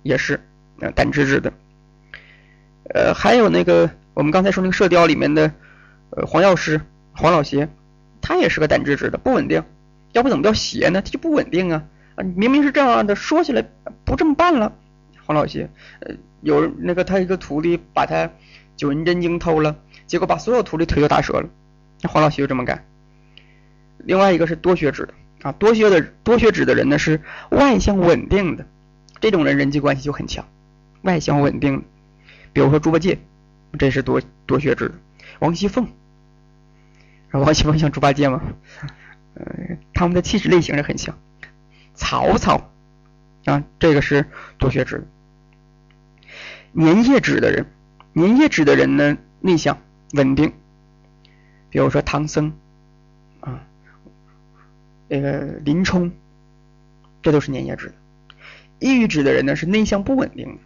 [0.01, 0.39] 也是
[0.79, 1.53] 呃胆汁质的。
[2.93, 5.51] 呃，还有那个我们刚才说那个射雕里面的
[6.11, 6.81] 呃黄药师
[7.13, 7.69] 黄老邪，
[8.21, 9.63] 他也是个胆汁质的，不稳定。
[10.11, 11.01] 要不怎么叫邪呢？
[11.01, 11.83] 他就不稳定啊
[12.15, 12.23] 啊！
[12.35, 13.65] 明明是这样的，说起来
[14.05, 14.71] 不这么办了。
[15.25, 15.69] 黄老邪，
[16.01, 18.29] 呃，有那个他一个徒弟把他
[18.75, 21.49] 九阴真经偷了，结果把所有徒弟腿都打折了。
[22.01, 22.85] 那黄老邪就这么干。
[23.97, 25.13] 另外一个是多血质的。
[25.43, 28.65] 啊，多血的多血指的人呢是外向稳定的，
[29.19, 30.45] 这种人人际关系就很强，
[31.01, 31.83] 外向稳定。
[32.53, 33.19] 比如说猪八戒，
[33.77, 34.95] 这是多多血脂的。
[35.39, 35.87] 王熙凤，
[37.31, 38.41] 王熙凤像猪八戒吗？
[39.35, 41.17] 呃，他们的气质类型是很像。
[41.93, 42.71] 曹操，
[43.45, 44.25] 啊，这个是
[44.57, 45.07] 多血脂。
[46.75, 47.65] 粘液质的人，
[48.15, 49.79] 粘液质的人呢内向
[50.13, 50.53] 稳定。
[51.69, 52.53] 比如说唐僧，
[55.13, 56.11] 这个林冲，
[57.21, 57.93] 这都是粘液质的。
[58.79, 60.61] 抑郁质的人呢是内向不稳定的。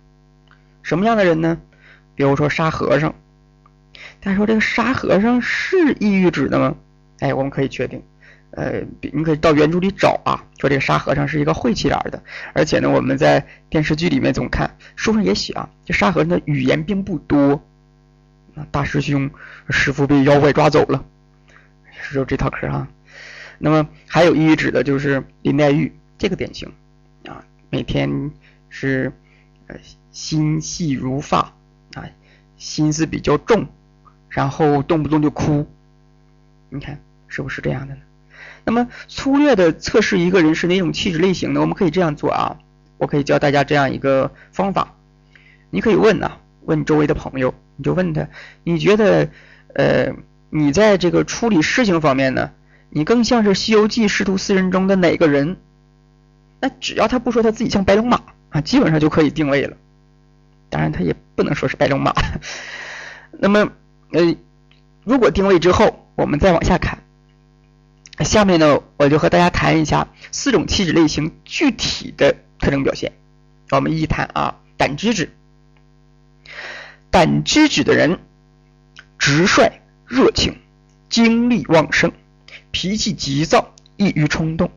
[0.83, 1.60] 什么样的人呢？
[2.15, 3.13] 比如说沙和尚。
[4.21, 6.77] 大家说这个沙和尚是抑郁质的吗？
[7.19, 8.01] 哎，我们可以确定。
[8.51, 12.23] 呃，你可以到原著里找啊，说这个沙和尚是一个晦气脸的。
[12.53, 17.62] 而且呢，我们在电视剧里面总看，书上也写啊，这沙和尚的语言并不多，
[18.71, 19.29] 大师兄
[19.69, 21.03] 师傅被妖怪抓走了，
[21.91, 22.88] 是有这套嗑啊。
[23.59, 26.71] 那么还有抑郁指的就是林黛玉，这个典型
[27.25, 28.31] 啊，每天
[28.69, 29.11] 是
[29.67, 29.75] 呃
[30.11, 31.53] 心细如发
[31.93, 32.05] 啊，
[32.57, 33.67] 心思比较重，
[34.29, 35.67] 然后动不动就哭，
[36.69, 38.01] 你看是不是这样的呢？
[38.63, 41.61] 那么粗略的测试一个人是哪种气质类型呢？
[41.61, 42.59] 我们可以这样做啊，
[42.97, 44.95] 我可以教大家这样一个方法，
[45.69, 46.33] 你可以问呐，
[46.65, 48.27] 问周围的朋友，你就问他，
[48.63, 49.29] 你觉得
[49.73, 50.13] 呃
[50.49, 52.51] 你在这个处理事情方面呢？
[52.89, 55.58] 你更像是《西游记》师徒四人中的哪个人？
[56.60, 59.78] 那只要他不说他自己像白龙马啊，基本上就可以定位了。
[60.69, 62.13] 当然，他也不能说是白龙马。
[63.39, 63.69] 那么，
[64.12, 64.36] 呃，
[65.04, 67.00] 如果定位之后，我们再往下看。
[68.26, 73.12] 下面呢，我就和大家谈一下四种气质类型具体的特征表现。
[73.69, 75.30] 我们一谈啊，胆汁质。
[77.12, 78.19] 胆汁质的人，
[79.19, 79.71] 直率、
[80.08, 80.58] 热情、
[81.10, 82.12] 精力旺盛。
[82.79, 84.69] 脾气急躁，易于冲动，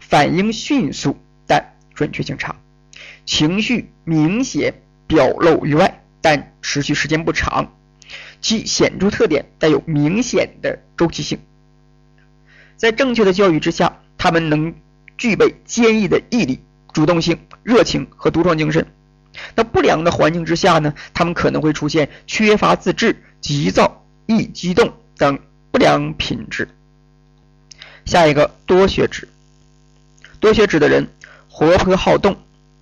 [0.00, 2.56] 反应迅速，但准确性差，
[3.26, 7.74] 情绪明显表露于外，但持续时间不长，
[8.40, 11.38] 其显著特点带有明显的周期性。
[12.78, 14.74] 在正确的教育之下，他们能
[15.18, 16.60] 具备坚毅的毅力、
[16.94, 18.86] 主动性、热情和独创精神。
[19.54, 20.94] 那不良的环境之下呢？
[21.12, 25.38] 他们可能会出现缺乏自制、急躁、易激动等
[25.70, 26.66] 不良品质。
[28.04, 29.28] 下一个多血质，
[30.38, 31.08] 多血质的人
[31.48, 32.36] 活泼好动，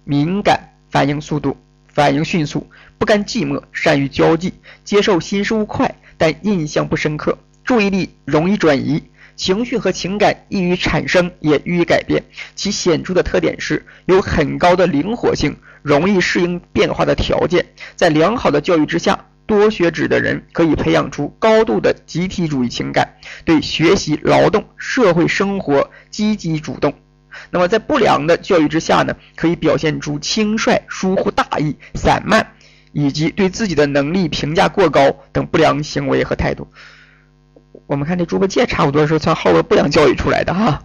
[0.05, 1.57] 敏感，反应速度
[1.89, 4.55] 反应迅速，不甘寂寞，善于交际，
[4.85, 9.03] 接受新事物快，但印象不深刻，注意力容易转移，
[9.37, 12.25] 情绪和情感易于产生，也易于改变。
[12.57, 19.27] 其显著的特点是有很高的灵活性，容易适应变化的条件，在良好的教育之下。
[19.47, 26.95] 多学指的人可以培养出高度的集体主义情感，对学习、劳动、社会生活积极主动。
[27.51, 32.47] 那么在不良的教育之下呢，可以表现出轻率、疏忽大意、散漫，
[32.93, 36.69] 以及对自己的能力评价过高等不良行为和态度。
[37.87, 40.83] 我们看这猪八戒差不多是从后边不良教育出来的哈。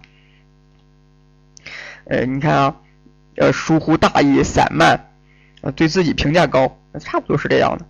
[2.04, 2.76] 呃，你看啊，
[3.36, 5.10] 呃，疏忽大意、散漫，
[5.60, 7.86] 呃，对自己评价高，差不多是这样的。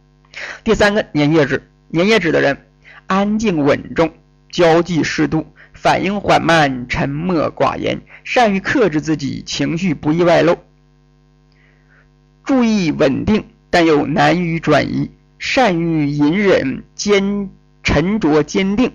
[0.64, 2.66] 第三个粘液质，粘液质的人
[3.06, 4.12] 安静稳重，
[4.50, 10.58] 交际适度，反应缓慢，沉默寡言，善于克制自己情绪，不易外露，
[12.44, 17.50] 注意稳定，但又难于转移，善于隐忍，坚
[17.82, 18.92] 沉着坚定，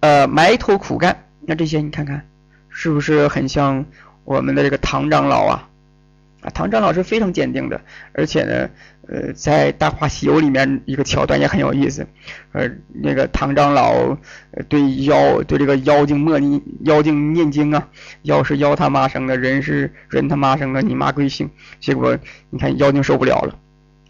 [0.00, 1.24] 呃，埋头苦干。
[1.40, 2.28] 那这些你看看，
[2.68, 3.86] 是不是很像
[4.24, 5.67] 我们的这个唐长老啊？
[6.40, 7.80] 啊，唐长老是非常坚定的，
[8.12, 8.70] 而且呢，
[9.08, 12.06] 呃，在《大话西游》里面一个桥段也很有意思，
[12.52, 14.16] 呃，那个唐长老
[14.68, 17.88] 对妖对这个妖精默念妖精念经啊，
[18.22, 21.50] 妖是妖他妈生的，人是人他妈生的，你妈贵姓？
[21.80, 22.16] 结果
[22.50, 23.58] 你看妖精受不了了，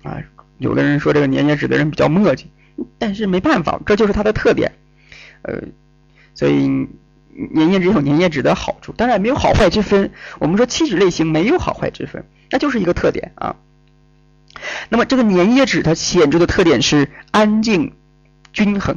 [0.03, 0.19] 啊，
[0.59, 2.51] 有的人说这个年年指的人比较墨迹，
[2.99, 4.71] 但是没办法，这就是他的特点，
[5.43, 5.63] 呃，
[6.35, 6.87] 所以。
[7.55, 10.11] 粘液质有粘液质的好处，当然没有好坏之分。
[10.41, 13.57] 我们说气质类型没有好坏之分，那就是一个特点啊。
[14.89, 17.93] 那么这个粘液质它显著的特点是安静、
[18.53, 18.97] 均衡。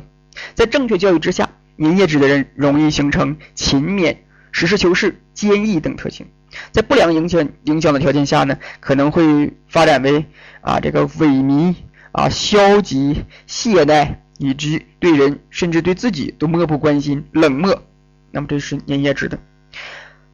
[0.56, 4.18] 在正确教育之下，粘液质的人容易形成勤勉、
[4.52, 6.26] 实事求是、坚毅等特性。
[6.72, 10.26] 在不良影响影响的条件下呢，可能会发展为
[10.62, 11.76] 啊这个萎靡
[12.12, 17.84] 啊、消极、懈怠，以及对人甚至对自己都漠不关心、冷漠。
[18.32, 19.38] 那么这是粘液质的，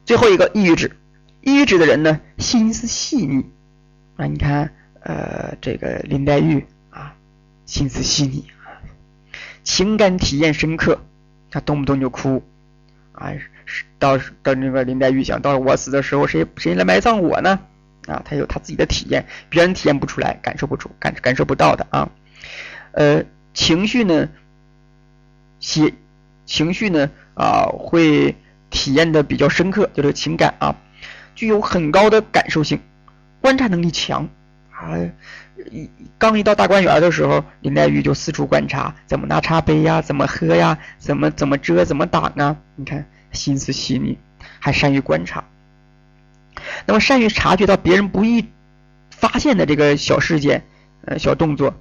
[0.04, 0.96] 最后一个抑郁质，
[1.42, 3.44] 抑郁质的人呢，心思细腻。
[4.16, 7.14] 啊，你看，呃，这个林黛玉啊，
[7.66, 8.82] 心思细腻啊，
[9.62, 11.00] 情感体验深刻，
[11.50, 12.42] 他动不动就哭
[13.12, 13.32] 啊，
[13.98, 17.60] 到到那个林黛玉想，到我死的时候，谁谁来埋葬我呢？
[18.06, 22.10] 啊，他有他自己的体验，别人体验不出来，感受不出，感感受不到的啊，
[22.92, 23.22] 呃，
[23.54, 24.28] 情绪呢，
[25.60, 25.92] 写
[26.48, 27.08] 情绪呢。
[27.38, 28.34] 啊，会
[28.68, 30.74] 体验的比较深刻，就这个情感啊，
[31.36, 32.80] 具有很高的感受性，
[33.40, 34.28] 观察能力强
[34.72, 34.98] 啊。
[35.70, 35.88] 一
[36.18, 42.56] 刚一到大观园的时候，林黛玉就四处观察，怎么拿茶杯呀，怎么喝呀，怎么怎么遮，怎么挡啊？
[42.74, 44.18] 你看，心思细腻，
[44.58, 45.44] 还善于观察。
[46.86, 48.48] 那么，善于察觉到别人不易
[49.12, 50.64] 发现的这个小事件、
[51.04, 51.72] 呃小动作。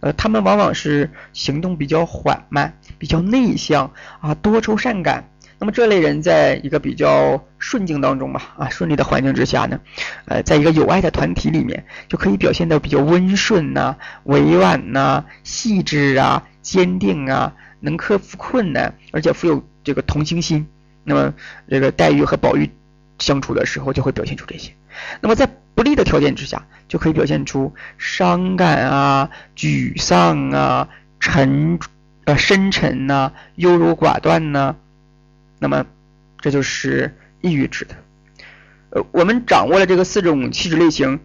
[0.00, 5.28] 呃，他们往往是行动比较缓慢，比较内向啊，多愁善感，
[5.58, 9.80] 那么这类人在一个比较顺境当中吧，啊，顺利的环境之下呢，
[10.26, 20.66] 呃，在一个有爱的团体里面，就可以表现的比较温顺呐、委婉呐、细致啊、坚定啊，能克服困难，而且富有这个同情心。
[21.04, 21.32] 那么
[21.68, 22.70] 这个黛玉和宝玉
[23.18, 24.72] 相处的时候，就会表现出这些。
[25.20, 30.88] 那么在不利的条件之下，就可以表现出伤感啊、沮丧啊、
[31.20, 31.78] 沉
[32.24, 34.76] 呃深沉呐、优柔寡断呐。
[35.58, 35.86] 那么
[36.40, 37.94] 这就是抑郁指的。
[38.90, 41.20] 呃，我们掌握了这个四种气质类型，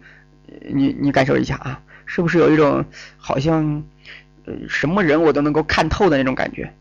[0.72, 2.84] 你你感受一下啊，是不是有一种
[3.16, 3.82] 好像
[4.44, 6.72] 呃什么人我都能够看透的那种感觉，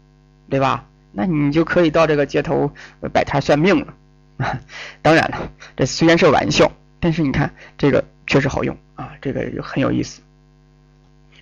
[0.50, 0.86] 对吧？
[1.12, 2.74] 那你就可以到这个街头
[3.14, 3.94] 摆摊算命了。
[5.02, 6.72] 当然了，这虽然是玩笑。
[7.04, 10.22] 但是你看，这个确实好用啊，这个很有意思。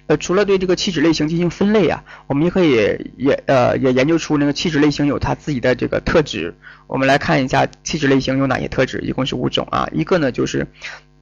[0.08, 6.56] 呃，除了对这个气质类型进行分类啊，我们也可以也呃也研究出那个气质类型有它自己的这个特质。
[6.88, 9.88] 我们来看一下气质类型有哪些特质，一共是五种啊。
[9.94, 10.66] 一个呢就是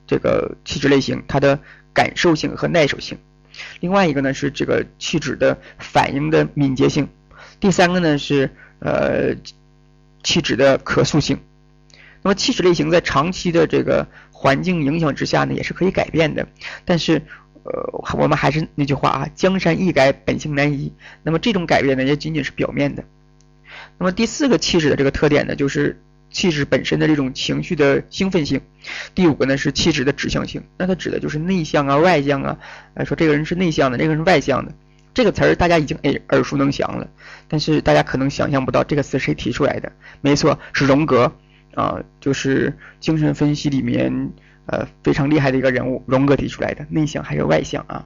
[0.08, 1.60] 这个气质类型它的
[1.94, 3.18] 感受性和耐受性，
[3.82, 7.10] 另外一个呢是这个气质的反应的敏捷性，
[7.60, 9.36] 第三个呢是呃
[10.24, 11.38] 气质的可塑性。
[12.22, 14.06] 那么气质类型在长期的这个
[14.42, 16.48] 环境影响之下呢，也是可以改变的。
[16.86, 17.22] 但是，
[17.64, 20.94] 呃，我们还是那句话啊，江山易改，本性难移。
[21.24, 23.04] 那么这种改变呢，也仅仅是表面的。
[23.98, 28.62] 那么第四个气质的这个特点呢，就是气质本身的这种情绪的兴奋性。
[29.14, 32.58] 第五个呢是气质的指向性，那它指的就是内向啊、外向啊。
[32.94, 34.72] 哎，说这个人是内向的，这个人是外向的，
[35.14, 37.10] 这个词儿大家已经耳耳熟能详了。
[37.50, 39.92] 但是大家可能想象不到这个词谁提出来的？
[40.22, 41.36] 没错，是荣格。
[41.80, 44.32] 啊，就是精神分析里面
[44.66, 48.06] 呃非常厉害的一个人物，荣格提出来的内向还是外向啊？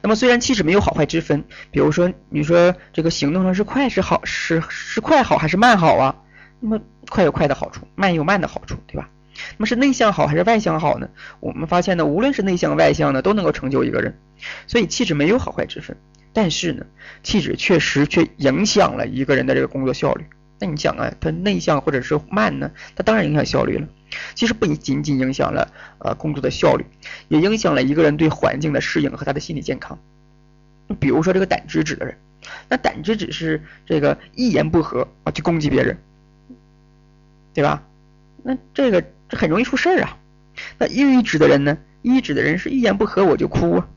[0.00, 6.16] 那么虽然气质没有好坏之分，比如说你说这个行动上是快是好是是快好还是慢好啊？
[6.60, 9.10] 那么快有快的好处，慢有慢的好处，对吧？
[9.56, 11.08] 那么是内向好还是外向好呢？
[11.40, 14.16] 我们发现呢，无论是内向外向呢，都能够成就一个人，
[14.66, 15.96] 所以气质没有好坏之分。
[16.32, 16.86] 但是呢，
[17.22, 20.24] 气质确实却影响了一个人的这个工作效率。
[20.60, 22.70] 那你想啊，他内向或者是慢呢？
[22.96, 23.86] 他当然影响效率了。
[24.34, 26.84] 其实不仅仅影响了呃工作的效率，
[27.28, 29.98] 也影响了一个人对环境的适应和他的心理健康。
[30.98, 32.16] 比如说这个胆汁质的人，
[32.68, 35.98] 那胆汁只是这个一言不合啊就攻击别人，
[37.52, 37.82] 对吧？
[38.42, 40.16] 那这个这很容易出事儿啊。
[40.78, 41.76] 那抑郁质的人呢？
[42.02, 43.88] 抑郁质的人是一言不合我就哭啊。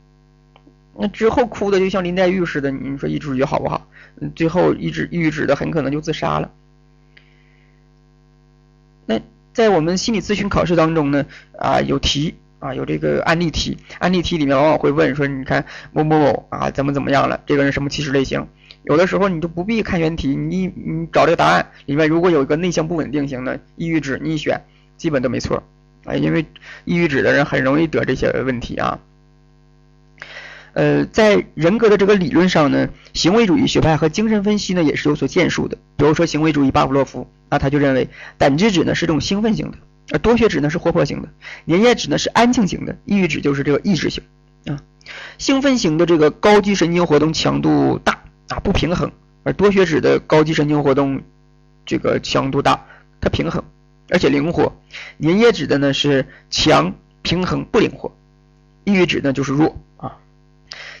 [0.98, 3.88] 那之后哭的就像林黛玉似的，你说抑郁质好不好？
[4.34, 6.50] 最后抑郁抑郁质的很可能就自杀了。
[9.06, 9.20] 那
[9.52, 11.26] 在我们心理咨询考试当中呢，
[11.58, 17.40] 啊有题啊有这个案例题，案例题里面往往会问说，你看某某某啊怎么怎么样了？
[17.46, 18.46] 这个人什么气质类型？
[18.84, 24.60] 有的时候你就不必看原题，你你找这个答案里面如果有一个内向不稳定型的抑郁质，你一选
[24.96, 25.62] 基本都没错
[26.04, 26.44] 啊，因为
[26.84, 28.98] 抑郁质的人很容易得这些问题啊。
[30.74, 35.76] 呃，在人格的这个理论上呢，行为主义学派和精神分析呢也是有所建树的。
[35.96, 38.08] 比如说行为主义巴甫洛夫，那他就认为
[38.38, 39.76] 胆汁质呢是这种兴奋型的，
[40.12, 41.28] 而多血质呢是活泼型的，
[41.66, 44.22] 粘液质呢是安静型的，抑郁质就是这个抑制型
[44.66, 44.80] 啊。
[45.36, 49.12] 兴奋型的这个高级神经活动强度大啊不平衡，
[49.42, 51.20] 而多血质的高级神经活动
[51.84, 52.86] 这个强度大，
[53.20, 53.62] 它平衡
[54.08, 54.74] 而且灵活。
[55.20, 58.16] 粘液质的呢是强平衡不灵活，
[58.84, 59.76] 抑郁质呢就是弱。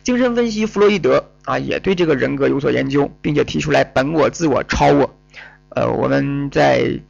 [0.02, 5.14] 精神分析，弗洛伊德啊也对这个人格有所研究，并且提出来本我、自我、超我。
[5.70, 7.00] 呃，我们在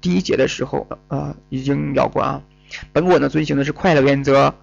[0.00, 2.42] 第一节的时候啊已经聊过啊。
[2.92, 4.54] 本我呢遵循的是快乐原则，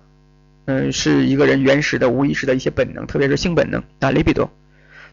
[0.65, 4.49] 嗯，是一个人原始的无意识的一些本能，特别是性本能啊，libido。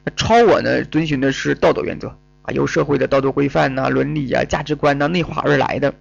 [0.05, 2.09] 那超我呢遵循的是道德原则
[2.43, 5.95] 啊，由社会的道德规范呐、伦理啊、价值观呐内化而来的。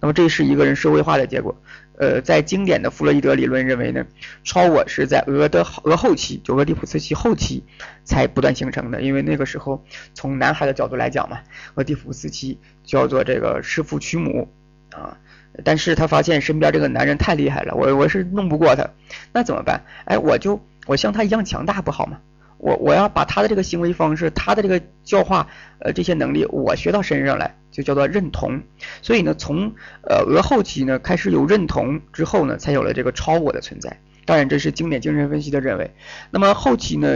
[0.00, 1.56] 那么这是一个人社会化的结果。
[1.98, 4.06] 呃，在经典的弗洛伊德理论认为呢，
[4.44, 7.64] 超我是在俄的俄后期，就俄狄浦斯期后期
[8.04, 9.02] 才不断形成的。
[9.02, 9.84] 因为那个时候
[10.14, 11.40] 从男孩的角度来讲嘛，
[11.74, 14.48] 俄狄浦斯期叫做这个弑父娶母
[14.92, 15.18] 啊，
[15.64, 18.88] 但是他发现身边这个男人太厉害了，我我是弄不过他，
[19.32, 19.82] 那怎么办？
[20.04, 22.20] 哎，我就我像他一样强大不好吗？
[22.58, 25.46] 我我要把他的这个行为方式，他的这个教化，
[25.78, 28.60] 呃，这些能力我学到身上来，就叫做认同。
[29.00, 33.98] 所以呢，从呃俄后期呢开始有认同之后呢，才有了这个超我的存在。
[34.24, 35.90] 当然，这是经典精神分析的认为。
[36.30, 37.08] 那么后期呢，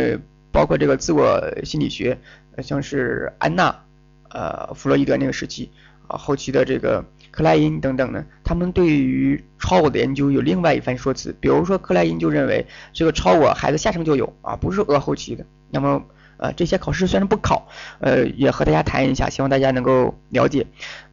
[0.50, 2.18] 包括这个自我心理学，
[2.62, 3.84] 像是安娜，
[4.30, 5.70] 呃，弗洛伊德那个时期
[6.06, 7.04] 啊，后期的这个。
[7.32, 11.34] 克莱因等等呢，他们对于超我的研究有另外一番说辞。
[11.40, 15.44] 比如说，克莱因就认为这个超我孩子下生就有啊，不是俄后期的。
[15.70, 16.04] 那么，
[16.36, 17.66] 呃，这些考试虽然不考，
[18.00, 20.66] 呃，也和大家谈一下，希望大家能够了解。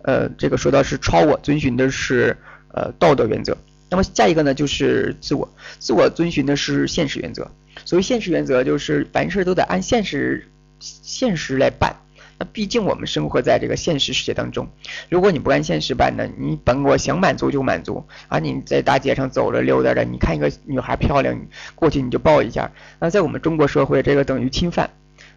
[0.03, 2.35] 呃，这个说到是超我，遵循的是
[2.73, 3.57] 呃道德原则。
[3.89, 5.49] 那么下一个呢，就是自我，
[5.79, 7.49] 自我遵循的是现实原则。
[7.85, 10.45] 所谓现实原则，就是凡事都得按现实
[10.81, 11.95] 现实来办。
[12.39, 14.69] 那毕竟我们生活在这个现实世界当中，
[15.09, 18.39] 如果你不按现实办呢，你本我想满足就满足啊！
[18.39, 21.37] 你在大街上走着溜达着，你看一个女孩漂亮，
[21.75, 24.89] 过去你就抱一下，那在我们中国社会，这个等于侵犯，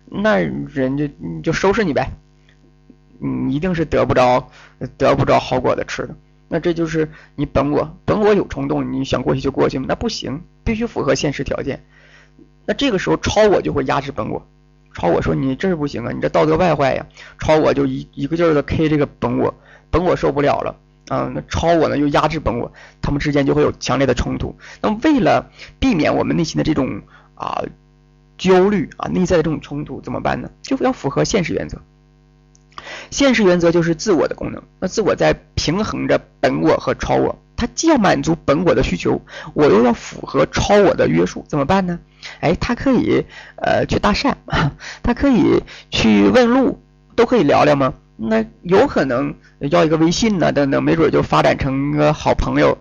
[0.06, 1.08] 那人就
[1.42, 2.08] 就收拾你呗，
[3.18, 4.48] 你一定是得不着
[4.96, 6.14] 得不着好果子吃的。
[6.48, 9.86] 那这就是你本我，本我有冲动，你想过去就过去吗？
[9.88, 11.82] 那不行，必须符合现实条件。
[12.64, 14.46] 那这个时候超我就会压制本我。
[14.94, 17.06] 超我说你这是不行啊，你这道德败坏呀！
[17.38, 19.54] 超我就一一个劲儿的 K 这个本我，
[19.90, 20.76] 本我受不了了
[21.08, 21.30] 啊！
[21.34, 24.56] 那超我呢又压制本我，他们之间就会有强烈的冲突。
[24.80, 27.02] 那么为了避免我们内心的这种
[27.34, 27.62] 啊
[28.38, 30.50] 焦虑啊内在的这种冲突怎么办呢？
[30.62, 31.78] 就要符合现实原则。
[33.10, 37.38] 现实原则就是自我的功能，那自我在平衡着本我和超我。
[37.62, 39.22] 他既要满足本我的需求，
[39.54, 41.96] 我又要符合超我的约束，怎么办呢？
[42.40, 44.34] 哎，他可以呃去搭讪，
[45.00, 46.82] 他可以去问路，
[47.14, 47.94] 都可以聊聊吗？
[48.16, 52.76] 那有可能要一个微信呢，等等，没准就发展成个好朋友，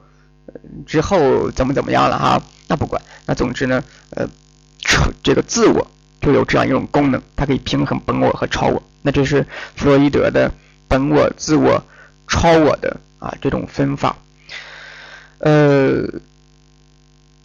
[0.88, 2.41] 之后怎么怎么样了哈？
[2.67, 3.84] 那不管，那总之呢，
[4.15, 4.27] 呃，
[5.21, 5.86] 这个自我
[6.21, 8.82] 就有这样一种功能，它可以平衡本我和超我。
[9.03, 10.51] 那这是弗洛伊德的
[10.88, 11.84] 本我、自我、
[12.27, 14.15] 超我的啊这种分法。
[15.41, 16.07] 呃，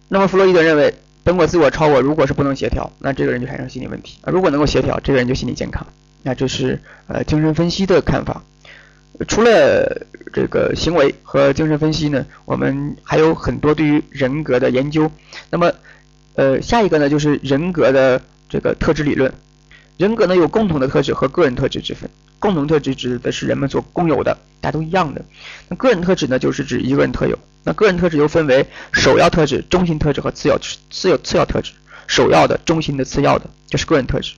[0.07, 0.93] 那么弗洛伊德认为，
[1.23, 5.85] 本我、自我、超我，如果是不能协调，那这个人就产生心理问题；啊，如果能够协调，这个人就心理健康。
[6.21, 8.43] 那这是呃精神分析的看法。
[9.27, 15.11] 除了这个行为和精神分析呢，我们还有很多对于人格的研究。
[15.49, 15.71] 那么，
[16.35, 19.33] 呃，下一个呢就是人格的这个特质理论。
[19.97, 22.07] 人格呢有共同的特质和个人特质之分。
[22.39, 25.23] 共同特质指的是人们所共有的，大家都一样的。
[25.69, 27.37] 那个人特质呢，就是指一个人特有。
[27.63, 30.57] 那个人特质又分为首要特质、中心特质和次要
[30.89, 31.73] 次要次要特质。
[32.07, 34.33] 首要的、中心的、次要的，就是个人特质。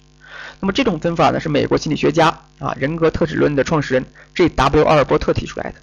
[0.59, 4.83] 那么这种分法呢，是美国心理学家啊人格特质论的创始人 J.W.
[4.83, 5.75] 奥尔波特提出来的。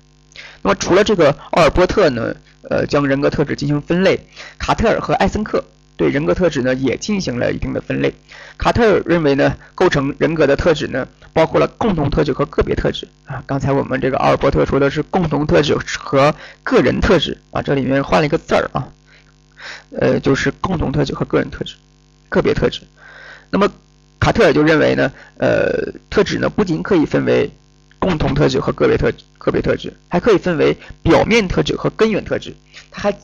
[0.63, 2.35] 那么除了这个奥尔波特呢，
[2.69, 4.19] 呃，将人格特质进行分类，
[4.59, 5.65] 卡特尔和艾森克。
[5.97, 8.13] 对人格特质呢，也进行了一定的分类。
[8.59, 13.43] 卡特尔认为呢，构成人格的特质呢，包括了共同特质和个别特质啊。
[13.47, 18.89] 刚才我们这个阿尔伯特说的是共同特质和个人特质啊，这里面换了一个字儿啊，
[19.99, 21.75] 呃，就是共同特质和个人特质、
[22.29, 22.83] 个别特质。
[23.51, 23.71] 那么
[24.21, 27.51] 卡特尔就认为呢，呃，特质呢不仅可以分为
[27.99, 32.55] 共同特质和个别特个别特质，还可以分为表面特质和根源特质。
[32.91, 33.19] 他还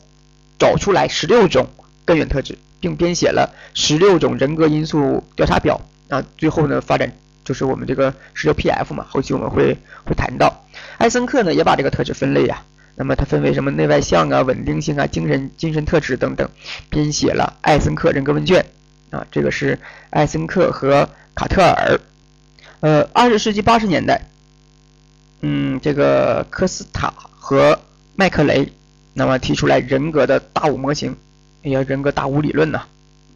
[0.57, 1.67] 找出来十六种。
[2.05, 7.11] 根源特质，并编写了十六种人格因素调查表啊，最后呢发展
[7.43, 10.65] 就是我们这个十六 PF 嘛，后期我们会会谈到。
[10.97, 12.63] 艾森克呢也把这个特质分类呀，
[12.95, 16.49] 那么它分为什么内外向啊、稳定性啊、精神精神特质等等，
[16.89, 18.65] 编写了艾森克人格问卷
[19.09, 19.79] 啊，这个是
[20.09, 21.99] 艾森克和卡特尔。
[22.81, 24.27] 呃，二十世纪八十年代，
[25.39, 27.79] 嗯，这个科斯塔和
[28.15, 28.73] 麦克雷
[29.13, 31.15] 那么提出来人格的大五模型。
[31.63, 32.83] 也人格大五理论呐，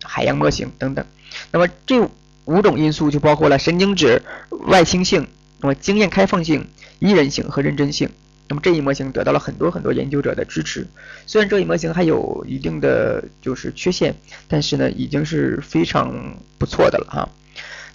[0.04, 1.06] 海洋模型等等。
[1.52, 2.10] 那么这
[2.46, 4.22] 五种因素就包括了神经质、
[4.68, 5.28] 外倾性、
[5.60, 6.68] 那么经验开放性、
[7.00, 8.10] 依人性和认真性。
[8.50, 10.88] 那么这一模型得到了很多很多研究者的支持。
[11.26, 14.16] 虽然这一模型还有一定的就是缺陷，
[14.48, 17.30] 但是呢已经是非常不错的了哈。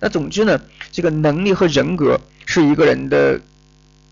[0.01, 0.61] 那总之呢，
[0.91, 3.41] 这个能力和人格是一个人的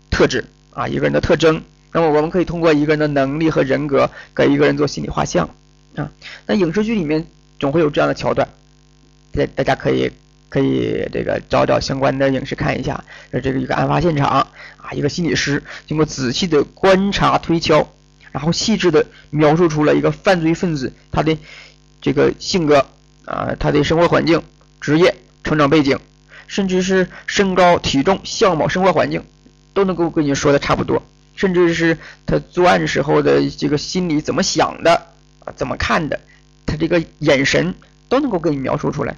[0.09, 1.61] 特质啊，一个人的特征。
[1.91, 5.47] 那么我们可以通过一个人的能力和人格给一个人做心理画像。
[5.95, 6.11] 啊，
[6.45, 7.25] 那影视剧里面
[7.59, 8.47] 总会有这样的桥段，
[9.33, 10.11] 大大家可以
[10.49, 14.47] 可以这个找找相关的影视看一下，这这个一个案发现场啊，
[14.93, 17.87] 一个心理师经过仔细的观察推敲，
[18.31, 21.37] 然后细致的描述出了一个犯罪分子他的
[22.01, 22.85] 这个性格
[23.25, 24.41] 啊，他的生活环境、
[24.79, 25.13] 职业、
[25.43, 25.99] 成长背景，
[26.47, 29.23] 甚至是身高、体重、相貌、生活环境，
[29.73, 31.03] 都能够跟你说的差不多，
[31.35, 35.07] 甚至是他作案时候的这个心理怎么想的。
[35.45, 36.19] 啊，怎么看的？
[36.65, 37.73] 他这个眼神
[38.09, 39.15] 都能够给你描述出来。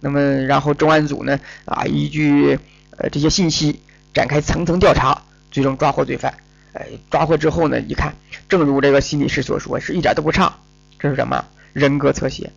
[0.00, 2.58] 那么，然后重案组呢，啊，依据
[2.96, 3.80] 呃这些信息
[4.12, 6.34] 展开层层调查，最终抓获罪犯。
[6.74, 8.14] 哎，抓获之后呢，一看，
[8.48, 10.54] 正如这个心理师所说，是一点都不差。
[10.98, 11.44] 这是什么？
[11.72, 12.52] 人格侧写，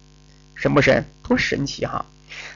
[0.56, 1.06] 神不神？
[1.24, 2.06] 多神奇哈！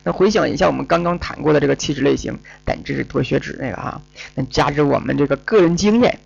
[0.03, 4.01] 那回想一下我们刚刚谈过的这个气质类型，胆汁多血脂那个哈，
[4.35, 6.19] 那加之我们这个个人经验，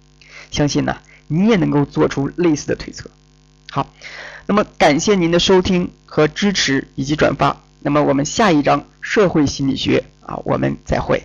[0.52, 3.10] 相信呢，你也能够做出类似的推测。
[3.74, 3.92] 好，
[4.46, 7.58] 那么感谢您的收听和支持以及转发。
[7.80, 11.24] 那么我们下一章社会心理学啊，我们再会。